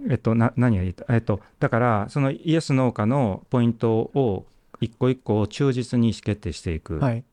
[0.10, 4.46] えっとな何が言いたいえっとだからそのイエス・ノーかのポイントを
[4.80, 7.24] 一個一個を忠実に意思決定していくっ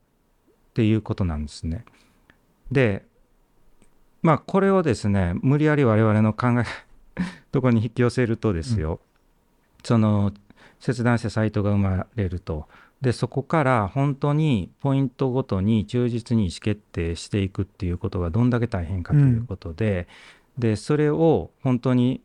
[0.73, 1.85] ていうことなんですね。
[2.71, 3.05] で
[4.21, 6.65] まあこれをですね無理やり我々の考え
[7.51, 8.99] とこに引き寄せるとですよ、
[9.83, 10.31] その
[10.79, 12.67] 切断してサイトが生まれると
[13.01, 20.07] でそこから本当にポイントごとに忠実に意思決定していくっていうことがどんだけ大変かということで、
[20.57, 22.21] でそれを本当に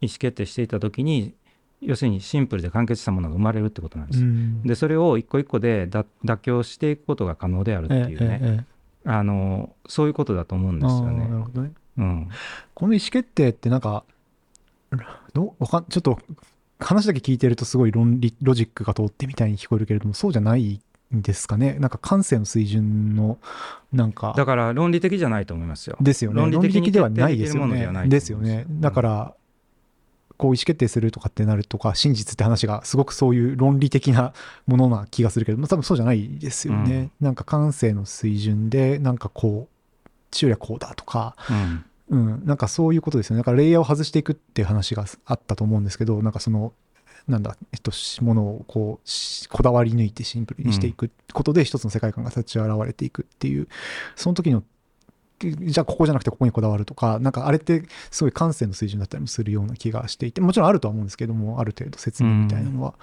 [0.00, 1.34] 意思決定していた時に
[1.80, 4.22] 要するにシンプルで完結したものが生まれるってことなんです。
[4.22, 4.62] うん。
[4.62, 11.42] でそれを一個一個でだ妥協していくことが可能であるっていうね、ええええあのそういうことだと思うんですよあーなるね。
[11.42, 11.72] ほどね。
[11.98, 12.28] うん、
[12.74, 14.04] この意思決定ってなんか
[15.32, 16.18] どかんちょっと
[16.80, 20.80] 話だけ聞いてるとすごい論理ロジックが通ってみたいに聞こえるけれどもそうじゃない
[21.14, 21.74] んですかね。
[21.80, 23.38] なんか感性の水準の
[23.92, 24.34] なんか。
[24.36, 25.96] だから論理的じゃないと思いますよ。
[26.00, 26.40] ですよね。
[26.40, 28.66] 論理的にではないですよねですよね。
[28.68, 29.34] だから
[30.36, 34.32] こう意思決定するとかってなるとか真実って話がすごくそういう論理的な
[34.66, 41.36] ものな気がするけどまあ多分そうじゃないですよね、なんか感性の水準でなんかこう中はこうだとか。
[41.50, 43.40] うんうん、なんかそういうことですよね。
[43.40, 46.72] だからレイヤーを外していくっていう話があったと思うんですけど、なんかその、
[47.28, 53.68] なんだ、えっと、しものをこうし、こだわり抜いてシンプルにしていくことで、一つの世界観が立ち現れていくっていう、
[54.16, 54.64] その時の、
[55.38, 62.94] じゃあここじゃなくてここにこだわるとか、なんかあれってすごい感性の水準だったりもするような気がしていて、もちろんあるとは思うんですけども、ある程度説明みたいなのは。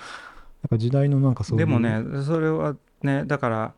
[0.63, 1.65] なんか時代のなんかそういう。
[1.65, 3.73] でもねそれはねだから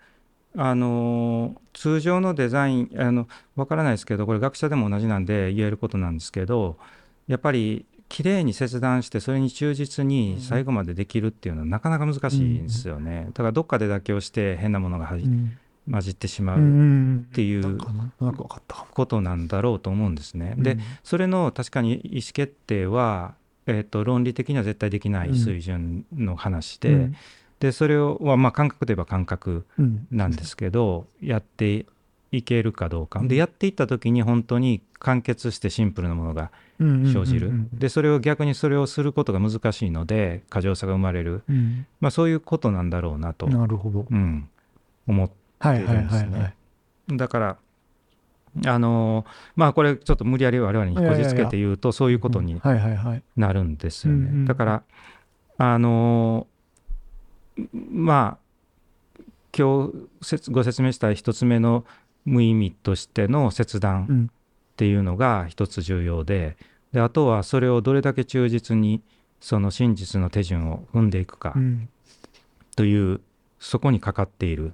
[0.56, 6.76] あのー通常のデザインあのわからないですけどこれ学者でも同じなんで言えることなんですけど
[7.30, 15.58] やっぱり綺麗に切断してそれに忠実に最後までできるっていうのはなかなか難しいんですよね、だからどっかで妥協して変なものがうん、
[15.90, 16.62] 混じってしまうっ
[17.34, 17.78] ていう。
[18.94, 20.56] ことなんだろうと思うんですね。
[20.58, 20.80] でうん。
[21.04, 23.36] それの確かに意思決定は、
[23.68, 27.16] えー、と論理的には絶対できない水準の話で,、うん
[27.60, 30.08] でそれをはまあ感覚といえば感覚うん。
[30.12, 31.86] なんですけど、やって
[32.32, 33.28] いけるかどうか、うん。
[33.28, 37.70] でやっていった時に本当に完結してシンプルなものが生じる、うんうんうん。
[37.74, 41.86] うんでそれを逆にそれをすることが難しいので過剰さが生まれる、うん。
[42.00, 44.06] まあ、そういうことなんだろうなと、なるほど。
[44.10, 44.48] うん、
[45.08, 45.30] 思っ
[45.60, 46.30] はいはいはい出るんですはい。
[46.32, 46.56] ね。
[47.10, 47.58] だから
[48.66, 52.62] あのまあこれちょっと無理やり我々にこじつけて言うとそういうことに。
[53.36, 54.28] なるんですよね。
[54.28, 54.84] うんうんだから
[55.58, 56.48] あの
[57.74, 59.24] まあ
[59.58, 59.92] 今
[60.22, 61.86] 日ご説明した一つ目の
[62.26, 64.26] 無意味としての切断うん。
[64.26, 66.56] っていうのが一つ重要で
[66.94, 69.02] であとはそれをどれだけ忠実に
[69.42, 71.90] その真実の手順を踏んでいくかうん。
[72.76, 73.20] という
[73.60, 74.74] そこにかかっている。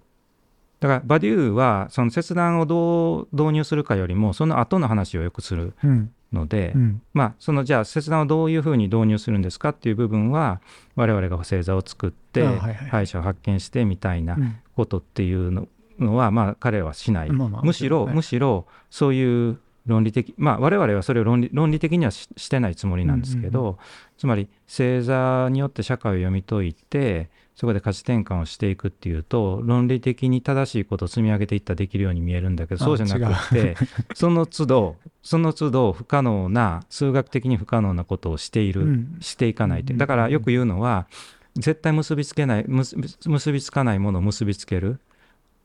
[0.80, 5.74] だからバデューはその切断をどう導入するかよりもその後の話をよくする。
[5.84, 7.02] うんので、うん。
[7.14, 10.62] まあそのじゃあ切断をどういうふうに導入するんですかっていう部分は
[10.96, 12.74] 我々が星座を作ってあはいはい。
[12.76, 14.56] はい敗者を発見してみたいなうん。
[14.76, 15.68] ことっていうの
[16.00, 23.76] のはまあ彼はしない、まあまあむしろ、はいむしろそういう論理的まあ我々はそれを論理論理的にはししてないつもりなんですけど、うんうん。
[24.18, 33.76] つまり星座によって社会を読み解いてそこで価値転換をしていくっていうと論理的に正しいことを積み上げていったらできるように見えるんだけどあそうじゃなくて
[34.14, 39.18] その都度その都度不可能な数学的に不可能なことをしている、うん。
[39.22, 39.96] していかないとう。
[39.96, 39.98] ん。
[39.98, 41.08] だからよく言うのは
[41.56, 44.98] 絶対結びつけない結び結びつかないものを結びつけるっ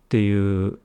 [0.09, 0.79] ていう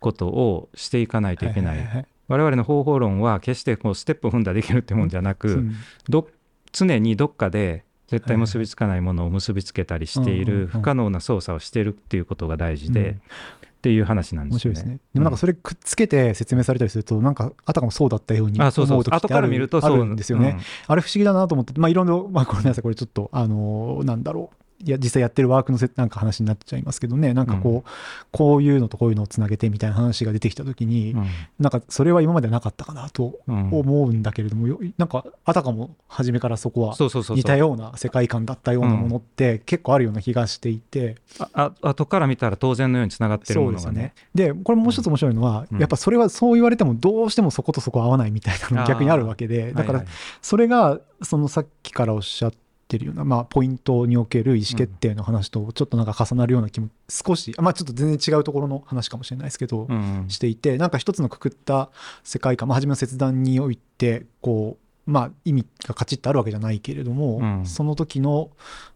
[0.00, 5.74] ことをしていかないといけない,、ははは我々の方法論は決してこうステップを踏んだらできるってもんじゃなく、うん。
[6.08, 6.28] ど
[6.72, 13.22] 常にどっかで絶対結びつかないものを結びつけたりしていうんうんうんる不可能な操作をしているっていうことが大事で、うん
[13.62, 14.78] っていう話なんですよね。
[14.78, 15.00] 面白いですね。
[15.12, 20.60] でもなんかそれくっつけて説明されたりすると、なんかあたかもそうだったようにあそうそう思う時ってある後から見るとそうあるんですよね。
[20.86, 24.61] あれ不思議だなと思って、まあいろいろ、まあごめんなさい、これちょっと、あのーなんだろう。
[24.84, 27.90] いや、実際やってるワークのせなんか話になっちゃいますけどね、なんかこう、
[28.32, 31.26] こういうのとこういうのをつなげてみたいな話が出てきたときに、うん。
[31.58, 44.14] なんかそれは今までなかったかなとうんうん思うんだけれども、よなんかあたかも初めからそこは似たような世界観だったようなものって結構あるような気がしていて、ああ後から見たら当然のようにつながってるそものがね。
[44.34, 44.52] うでね。
[44.52, 45.78] で、これもう一つ面白いのは、うん。
[45.78, 50.04] やっぱそれはそう言われてもどうしてもそことそこ合わないみたいなのが逆にあるわけで、だから
[50.40, 52.56] それがそのさっきからおっしゃって
[52.98, 60.24] るような、まあ、ポイントにおける意思決定の話とちょっとなんか重なるような気も少し、まあ、ちょっと全然違うところの話かもしれないですけど、うん。
[60.28, 61.90] していてなんか一つのくくった
[62.24, 64.76] 世界観、まあ、初めの切断においてこ
[65.06, 67.66] う、まあ、意味がカチッとあるわけじゃないけれども、うん。
[67.66, 68.50] その時の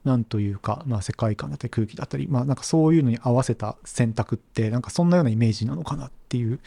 [0.04, 6.60] なんというか、まあ、世界観だったり空気だったり、まあ、なんかそういうのに合わせた選択ってなんかそんなようなイメージなのかなっていう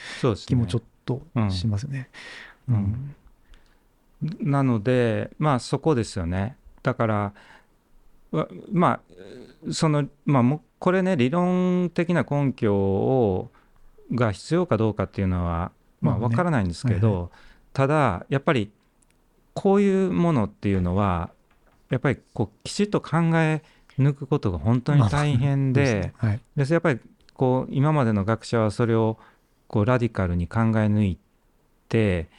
[0.46, 2.10] 気もちょっとしますね。
[2.68, 3.16] うん。
[4.42, 7.34] なのでまあそこですよねだから
[8.32, 9.00] わま
[9.68, 13.52] あそのまあこれね理論的な根拠を
[14.14, 15.72] が必要かどうかっていうのは
[16.02, 16.30] まあまあね。
[16.30, 17.30] 分からないんですけど、はい
[17.72, 18.72] ただやっぱり
[19.54, 21.30] こういうものっていうのは
[21.90, 23.62] やっぱりこうきちっと考え
[23.98, 26.14] 抜くことが本当に大変ですでね。
[26.18, 26.42] はい。
[26.56, 27.00] でやっぱり
[27.34, 29.18] こう今までの学者はそれを
[29.68, 31.18] こうラディカルに考え抜い
[31.88, 32.30] て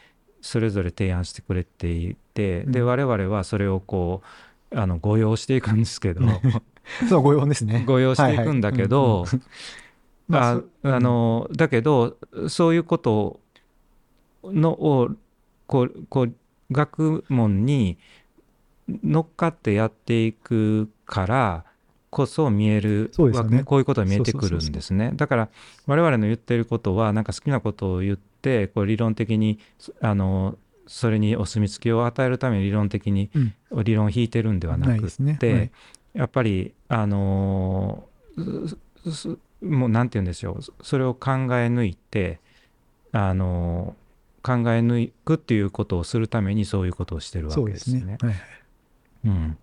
[0.40, 2.84] それぞれ提案してくれていて、でうん。
[2.84, 4.22] 我々はそれをこ
[4.70, 6.22] うあの誤用していくんですけど。
[7.08, 7.84] そう、ご用ですね。
[7.86, 9.24] 誤用していくんだけど、
[11.52, 12.16] だけど
[12.48, 13.40] そういうこと
[14.44, 15.10] のを
[15.66, 16.34] こうこう
[16.70, 17.98] 学問に
[18.88, 21.64] 乗っかってやっていくから
[22.10, 23.10] こそ見える
[23.48, 23.64] ね。
[23.64, 25.12] こういうことが見えてくるんですね。
[25.14, 25.48] だから
[25.86, 29.58] 我々の言ってることはなんか好きなことを言ってこう理論的に
[30.00, 30.56] あの
[30.92, 33.38] それにお墨付きを与えるために理論的にう
[33.78, 35.36] ん理論を引いてるんではなくっないですね。
[35.36, 35.70] て、はい
[36.12, 38.08] やっぱりあの
[39.04, 42.40] すすもうなんて言うんでしょうそそれを考え抜いて
[43.12, 43.94] あの
[44.42, 48.00] 考え抜くっていうことをするためにそういうことをしてるわけですすね。
[48.04, 48.18] ね。
[48.20, 48.34] はい
[49.26, 49.56] うん、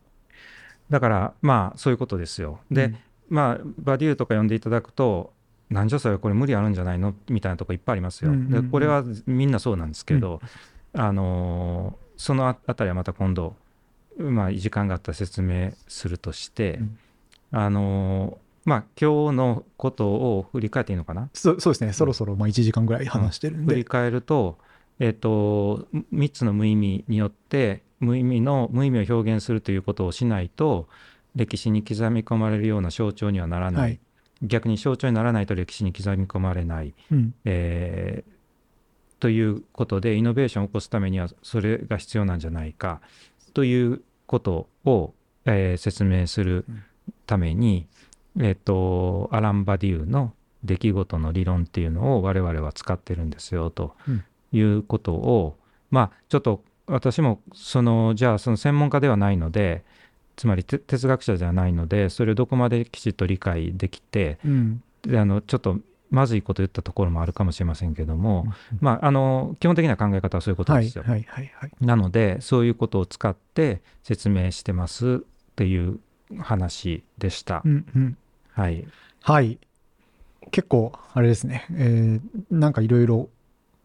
[0.90, 2.62] だからまあそういうことですよ。
[2.72, 2.98] で、うん
[3.30, 5.34] まあバデューとか読んでいただくと
[5.70, 7.14] なんじゃそれこれ無理あるんじゃないの？
[7.28, 8.32] みたいなとこいっぱいありますよ。
[8.32, 10.40] うんうんうんでこれはみんなそうなんですけど、
[11.00, 13.56] あのそのああたりはまた今度、
[14.18, 16.98] まあ、時間があったら説明するとして、うん。
[17.52, 21.30] あのまあ今日のことを振り返っていいのかな？
[21.34, 21.94] そうそうですね。
[21.94, 23.74] そろそろまあ1時間ぐらい話してるんで。
[23.74, 24.58] 振り返ると,、
[25.00, 30.88] えっと3つの無意味によって無意味の無意味を表現するということをしないと
[31.36, 34.00] 歴史に刻み込まれるような象徴にはならない、はい。
[34.42, 37.36] 逆に象徴にならないと歴史に刻み込まれない、うん。
[37.46, 38.37] えー
[39.20, 43.02] ということでイノベーションを起こすためにはそれが必要なんじゃないか
[43.54, 45.14] ということを、
[45.46, 46.66] えー説明する
[47.26, 47.88] ために、
[48.40, 55.58] えっとアラン・バディウの出来事の理論っていうのを我々は使ってるんですよとうんいうことを、
[55.92, 59.84] まあちょっと私もそのじゃあその専門家ではないので
[60.38, 64.84] つまりて哲学者じゃないのでそれをどこまできちっと理解できてうん。
[65.02, 65.80] であのちょっと
[66.10, 71.04] まずいこと言ったところもあるかもしれませんけども、うんまあ、あの基本的な考え方はそういうことはいですよ。
[71.82, 75.20] なのでそういうことを使って説明してますっ
[75.56, 76.00] ていう
[76.40, 77.62] 話でした。
[77.66, 78.18] うんうん。
[78.54, 78.88] はい、
[79.22, 79.60] はい。
[80.52, 81.66] 結構、あれですね。
[81.72, 83.30] えーなんかいろいろ、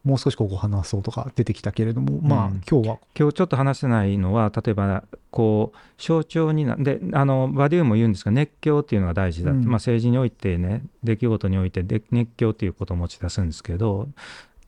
[0.04, 2.60] もう少しここ話そうとか出てきたけれども、まあうん。
[2.68, 9.64] 今日は、今日ちょっと話せないのは例えばこう象徴になであのバデューも言うんですが熱狂っていうのが大事だ、うん。
[9.64, 14.08] まあ、政治においてね出来事においてで熱狂っていうことを持ち出すんですけど、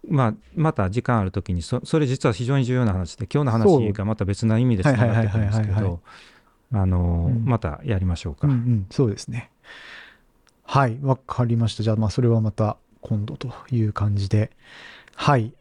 [0.09, 6.01] まあ、また時間ある時にそそれ実は非常に重要な話で今日の話がまた別な意味でつながってくるんですけど
[6.71, 8.47] またやりましょうか。
[8.47, 9.51] うんうん、そうですね。
[10.65, 11.83] はい、わかりました。
[11.83, 14.51] じゃあ、まあ、それはまた今度という感じで、
[15.17, 15.53] はい。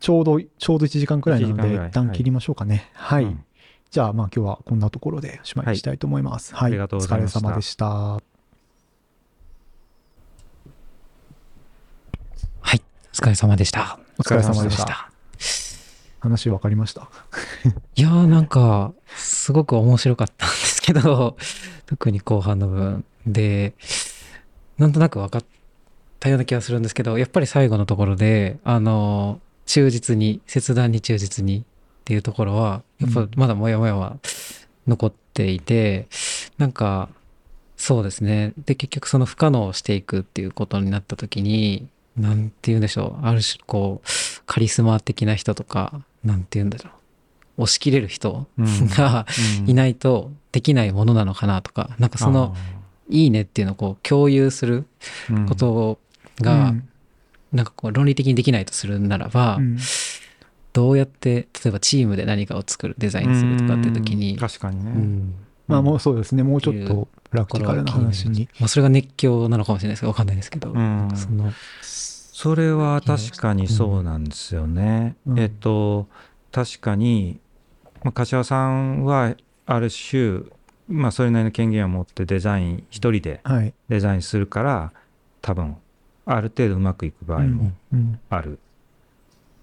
[0.00, 2.90] ちょうど、ちょうど1時間くらいなの1時間で、一旦切りましょうかね。
[2.94, 3.24] はい。
[3.24, 3.44] うん
[3.92, 6.54] じゃあ、まあ、今日はこんなところでおしまいにしたいと思います。
[6.54, 6.70] はい。
[6.70, 7.84] ありがとうございお疲れ様でした。
[7.84, 8.20] は
[12.72, 12.80] い。
[13.12, 13.98] お疲れ様でした。
[14.18, 14.56] お疲れ様でし。
[14.56, 15.12] お疲れ様でした
[16.20, 17.10] 話分かりました？
[17.96, 21.36] いやーなんか、すごく面白かったんですけど、
[21.84, 23.74] 特に後半の部分で、
[24.78, 25.48] なんとなく分かった
[26.28, 31.62] ような気がするんですけど、やっぱり最後のところで、あの、忠実に、切断に忠実にっ
[32.04, 34.18] ていうところは、やっぱまだモヤモヤは
[34.86, 36.06] 残っていて、
[36.58, 37.08] なんか、
[37.76, 38.52] そうですね。
[38.64, 43.26] で、結局その不可能をしていくっていうことになった時に、なんて言うんでしょう。
[43.26, 44.08] ある種、こう、
[44.46, 47.62] カリスマ的な人とか、なんて言うんだろう。
[47.62, 49.26] 押し切れる人うんが
[49.60, 52.54] うんいないとできないものなのかなとか、なんかその、
[53.08, 54.86] いいねっていうのをこう共有する
[55.48, 55.98] こと
[56.42, 56.88] が、うん。
[57.52, 59.78] なんかこう論理的にできないとするならば、うん。
[60.72, 65.34] どうやって、例えばチームで何かを作る、デザインするとかっていう時にうん、確かにね、うん。
[65.68, 66.42] まあ、もうそうですね。
[66.42, 68.48] もうちょっとプラクティカルな話に。
[68.58, 71.08] まあ、それが熱狂なのかもしれないですけど、わかんないですけど、うん。
[71.14, 75.16] その、それは確かにそうなんですよね。
[75.26, 75.38] うん。
[75.38, 76.08] えっと
[76.50, 77.40] 確かに、
[78.02, 79.34] まあ、柏さんは
[79.64, 80.40] ある種、
[80.88, 83.72] まあ、それなりの権限を持ってデザイン一人ではい。
[83.88, 84.92] デザインするから
[85.40, 85.76] 多分
[86.24, 88.20] ある程度うまくいく場合もうん。
[88.30, 88.58] ある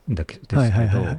[0.10, 1.18] んだけですけどはい。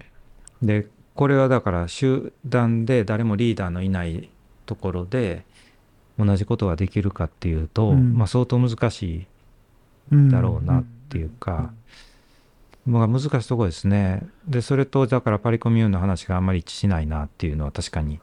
[0.63, 4.31] でこれはだから集団で誰もリーダーのいない
[4.67, 5.45] ところで
[6.19, 9.27] 同じことができるかっていうと、うんまあ、相当難しい
[10.13, 11.73] うんだろうなっていうか、
[12.87, 14.27] まあ難しいところですね。
[14.47, 18.21] で、それと、だからパリコミューンの話があんまり一致しないなっていうのは確かに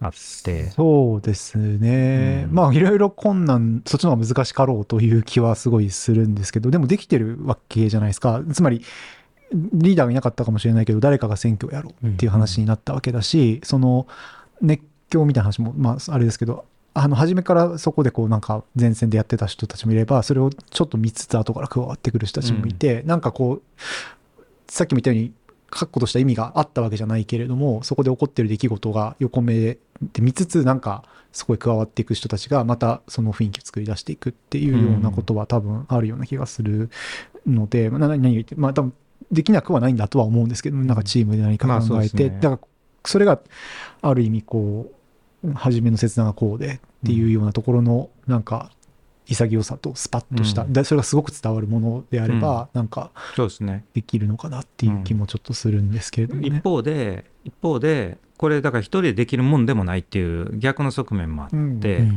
[0.00, 0.12] あっ
[0.44, 2.46] て、そうですね。
[2.48, 8.42] うんまあ、いろいろ困難、そっちの方が難しかろうという気はすごいするんですけど、でもできてるわけじゃないですか。
[8.52, 8.82] つまり、
[9.52, 14.06] リーダーがいなかったかもしれないけど、誰かが選挙をやろうっていう話になったわけだし、その
[14.60, 23.82] 熱狂みたいな話も、まあ、あれですけど、あの初めからそこでこうなんか前線でやってた人たちもいればそれをちょっと見つつ後から加わってくる人たちもいて、なんかこう
[24.68, 25.32] さっきも言ったように
[25.70, 29.78] 確固とした意味があったわけじゃないけれどもそこで起こってる出来事が横目で
[30.20, 36.90] 見つつなんかそこへ加わっていく人たちがまたその雰囲気を作り出していくっていうようなことは多分あるような気がする
[37.46, 38.94] ので、まあ、何何言ってまあ多分
[39.30, 42.40] できなくはないんだとは思うんですけどなんかチームで何か考えて、ですね。
[42.40, 42.58] だから
[43.04, 43.38] それが
[44.00, 44.90] ある意味こ
[45.44, 48.70] う初めの切断がこうでっていうようなところのなんか
[49.34, 53.84] 潔さとスパッとした、うんでそれがすごく伝わるものであれば、なんかそうですね。
[53.94, 56.48] できるのかなっていう気もちょっとするんですけれどもね。
[56.48, 62.08] 一方で、一方で、これだから一人でできるもんでもないっていう逆の側面もあって、うんで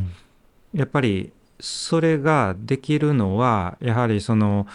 [0.74, 4.68] やっぱりそれができるのは、やはりその、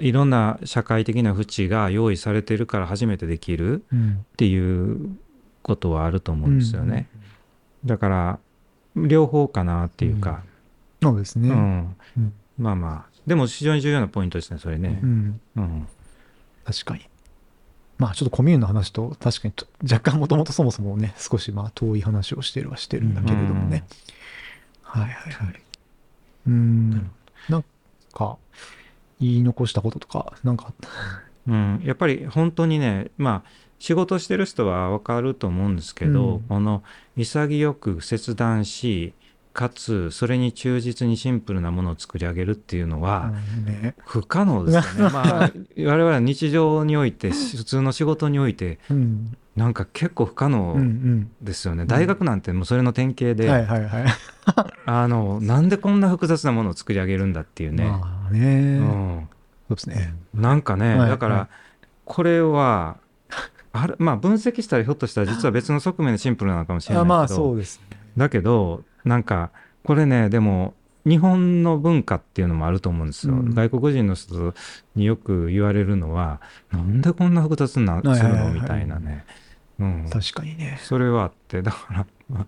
[0.00, 5.16] いろんな社会的な縁が用意されてるから初めてできるうんっていう
[5.62, 7.08] ことはあると思うんですよね。
[7.84, 8.38] だから
[8.96, 10.42] 両方かなっていうか、
[11.02, 11.48] そうですね。
[11.50, 15.06] うんうんまあまあでも非常に重要なポイントですねそれねう。
[15.06, 15.88] んうん
[16.64, 17.08] 確かに。
[17.98, 23.84] まあちょっとコミューンの話と確かにと若干もともとそもそもね少しまあ遠い話をしてるはしてるんだけれどもね。
[24.82, 25.60] はいはいはい。
[26.46, 27.10] うん。
[27.48, 27.64] なん
[28.12, 28.36] か
[29.20, 30.88] 言い残したこととかなんかあった？
[31.46, 36.82] うん、やっぱり本当にねまあ仕事してる人は分かると思うんですけど、うんこの
[37.16, 39.12] 潔く切断し
[39.58, 43.32] かつそれに忠実にシンプルなものを作り上げるっていうのは。
[44.06, 45.10] 不可能ですよね。
[45.12, 51.28] まあ我々は日常において普通の仕事においてうんなんか結構不可能ん。
[51.42, 51.86] ですよね。
[51.86, 53.50] 大学なんてもうそれの典型で。
[54.86, 57.84] あのなんでこんな複雑なものを作り上げるんだっていうね。
[57.84, 59.28] まあね、うん
[59.66, 60.14] そうですね。
[60.32, 61.46] なんかね、はいだから、はい
[62.04, 62.96] これは
[63.72, 67.98] あるまあ分析したらひょっとしたら実は別の側面でシンプルなのかもしれないあけど、まあそうですね。
[68.16, 69.50] だけどなんか
[69.84, 70.74] これねでも
[71.06, 73.54] 日本の文化っていうのもあると思うんですよ、うん。
[73.54, 74.54] 外国人の人
[74.94, 76.40] によく言われるのは
[76.70, 79.24] なんでこんな複雑なするのみたいなね、
[79.78, 80.78] うん、確かにね。
[80.82, 82.46] それはあってだから ま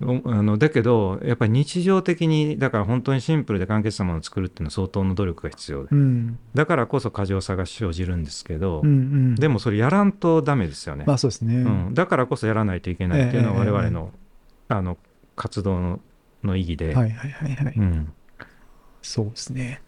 [0.00, 5.88] あのだけどやっぱり日常的にだから本当にシンプルで簡潔なものを作るっていうのは相当の努力が必要で。
[5.92, 6.38] うん。
[6.52, 9.34] だからこそ過剰さが生じるんですけど、うんうん。
[9.36, 11.56] でもそれやらんとダメですよね、まあそうですね。
[11.58, 13.70] うん、だからこそやらないといけないっていうのはええ。
[13.70, 14.10] 我々の,、
[14.68, 14.98] あの
[15.36, 16.00] 活動の
[16.44, 17.74] の意義で、はいはいはいはい。
[17.76, 18.12] うん、
[19.02, 19.80] そうですね。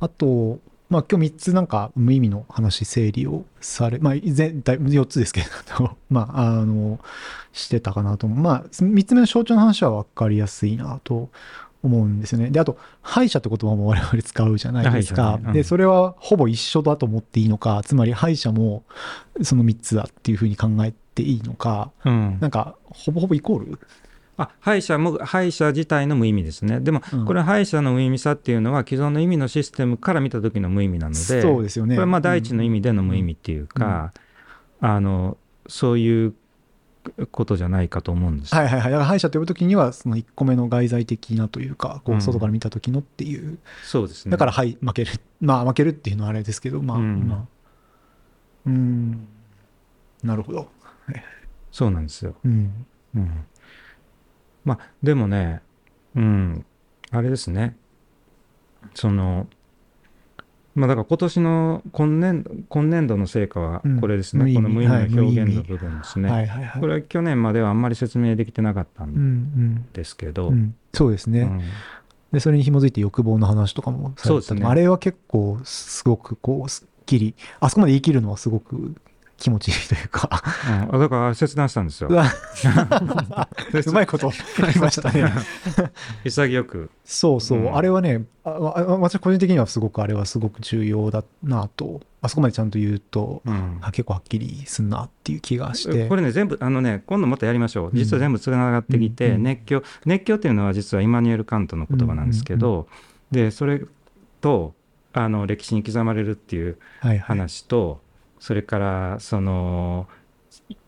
[0.00, 5.42] あと、まあ今日3つなんか無意味の話整理をされ、まあ全体4つですけ
[5.78, 7.00] ど、 まああの、
[7.52, 8.38] してたかなと思う。
[8.38, 11.30] まあ3つ目の象徴の話は分かりやすいなと
[11.82, 12.50] 思うんですよね。
[12.50, 15.38] で、あと、敗者って言葉も我々使うじゃないですか。
[15.38, 18.84] ねうんで、それはほぼ一緒だと思っていいのか、つまり敗者も
[19.42, 23.78] その3つだっていうふうに考えていいのか、うんなんかほぼほぼイコール
[24.38, 31.94] あ敗者も敗者自体の無意味ですねでもうんこれは敗者の無意味さっていうのは既存の意味のシステムから見た時の無意味なのでそうですよね。
[31.94, 34.12] これはまあ第一の意味での無意味っていうか、
[34.80, 36.34] あのそういう
[37.30, 38.54] ことじゃないかと思うんです。
[38.54, 38.90] はいはいはい。
[38.90, 43.58] だから敗者と呼ぶときには、その1個目の外在的なというか、こうんう外から見た時のっていう。
[43.84, 44.32] そうですね。
[44.32, 45.12] だから、はい、負ける。
[45.40, 47.44] まあ、負けるっていうのはあれですけど、まあ、うんまあ。
[48.66, 49.28] うーん。
[50.22, 50.68] なるほど。
[51.70, 52.34] そうなんですよ。
[52.44, 52.86] うん。
[53.14, 53.44] うん、
[54.66, 55.62] まあでもね、
[56.14, 56.66] うん、
[57.10, 57.76] あれですね。
[58.94, 59.46] その
[60.74, 66.30] まあだから今年の今年度今年度の成果はうんこれですね、無意味この無意味はいの表現の部分ですね。
[66.30, 66.80] はいはいはい。
[66.80, 70.54] これは去年まではあんまり説明できてなかったうんんですけど、うん。
[70.54, 70.74] うん。
[70.92, 71.40] そうですね。
[71.40, 71.60] うん
[72.32, 78.94] で、それに紐づいて欲望の話とかもされてたそうですねあれは結構、すごく、こう、すっきり、あそこまで言い切るのはすごく
[79.38, 80.94] 気持ちいいというか、うん。
[80.94, 82.08] あだから切断したんですよ。
[82.08, 82.12] う。
[83.92, 85.30] まいこと言いましたね。
[86.24, 86.90] 潔く。
[87.04, 87.76] そうそう、うん。
[87.76, 92.00] あれはね私個人的にはすごくあれはすごく重要だなと。
[92.22, 93.78] あそこまでちゃんと言うと、うん。
[93.82, 96.08] あ結構はっきりすんなっていう気がして。
[96.08, 97.90] これね全部あのね今度またやりましょう。
[97.92, 102.88] 実は全部つながってきて、熱狂熱狂っていうのは実はイマニュエル・カントの言葉なんですけど、
[103.30, 103.82] でそれ
[104.40, 104.74] と
[105.12, 107.18] あの歴史に刻まれるっていうはいはい。
[107.20, 108.00] 話と、
[108.38, 110.06] それからその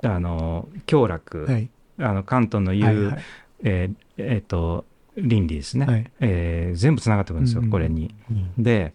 [0.02, 1.70] あの享楽、はい。
[1.98, 3.22] あのカントの言う、はいはい。
[3.64, 4.84] えーえーと
[5.16, 6.10] 倫理ですね、はい。
[6.20, 7.66] えー全部つながってくるんですよ、うん。
[7.66, 8.14] うんこれに。
[8.30, 8.62] うん。
[8.62, 8.94] で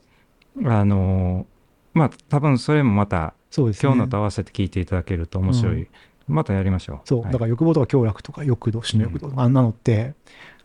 [0.66, 1.46] あの
[1.94, 3.72] まあ多分それもまたね。
[3.72, 5.88] 今日のと合わせて聞いていただけると面白い、うん。
[6.28, 7.00] またやりましょう。
[7.06, 7.32] そう、はい。
[7.32, 10.14] だから欲望とか強楽とか欲度死の欲度とかあんなのって、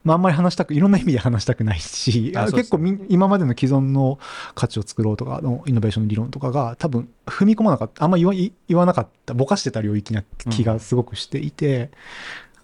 [0.04, 2.78] まあ、あんまり話したくいろんな意味で話したくないしああ結構
[3.08, 4.18] 今までの既存の
[4.54, 11.90] 価値を作ろうとかのイノベーションの理論とかが多分踏み込まなかったあんま言わ言言わなかったぼかしてた領域な気がすごくしていて、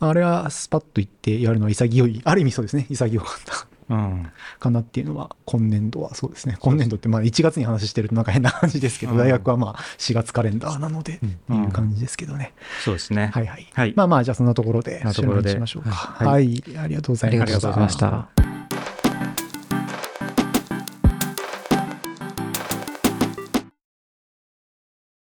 [0.00, 2.86] あれはスパッと言ってやるのは潔いある意味そうですね。
[2.88, 3.66] 潔かった。
[3.68, 3.73] うん
[4.58, 12.52] かなっていうのは今年度はそうですね今年度ってまあ1月に話してるとなんか変な感じですけど、うん大学はまあ4月カレンダーなのでっていう感じですけどね、
[12.84, 13.30] そうですね。
[13.32, 13.66] はいはい。
[13.72, 15.90] はいまあまあ、じゃあそんなところで終了にしましょうか。
[15.90, 17.54] ははいい、ありがとうございました。
[17.56, 18.53] ありがとうございました。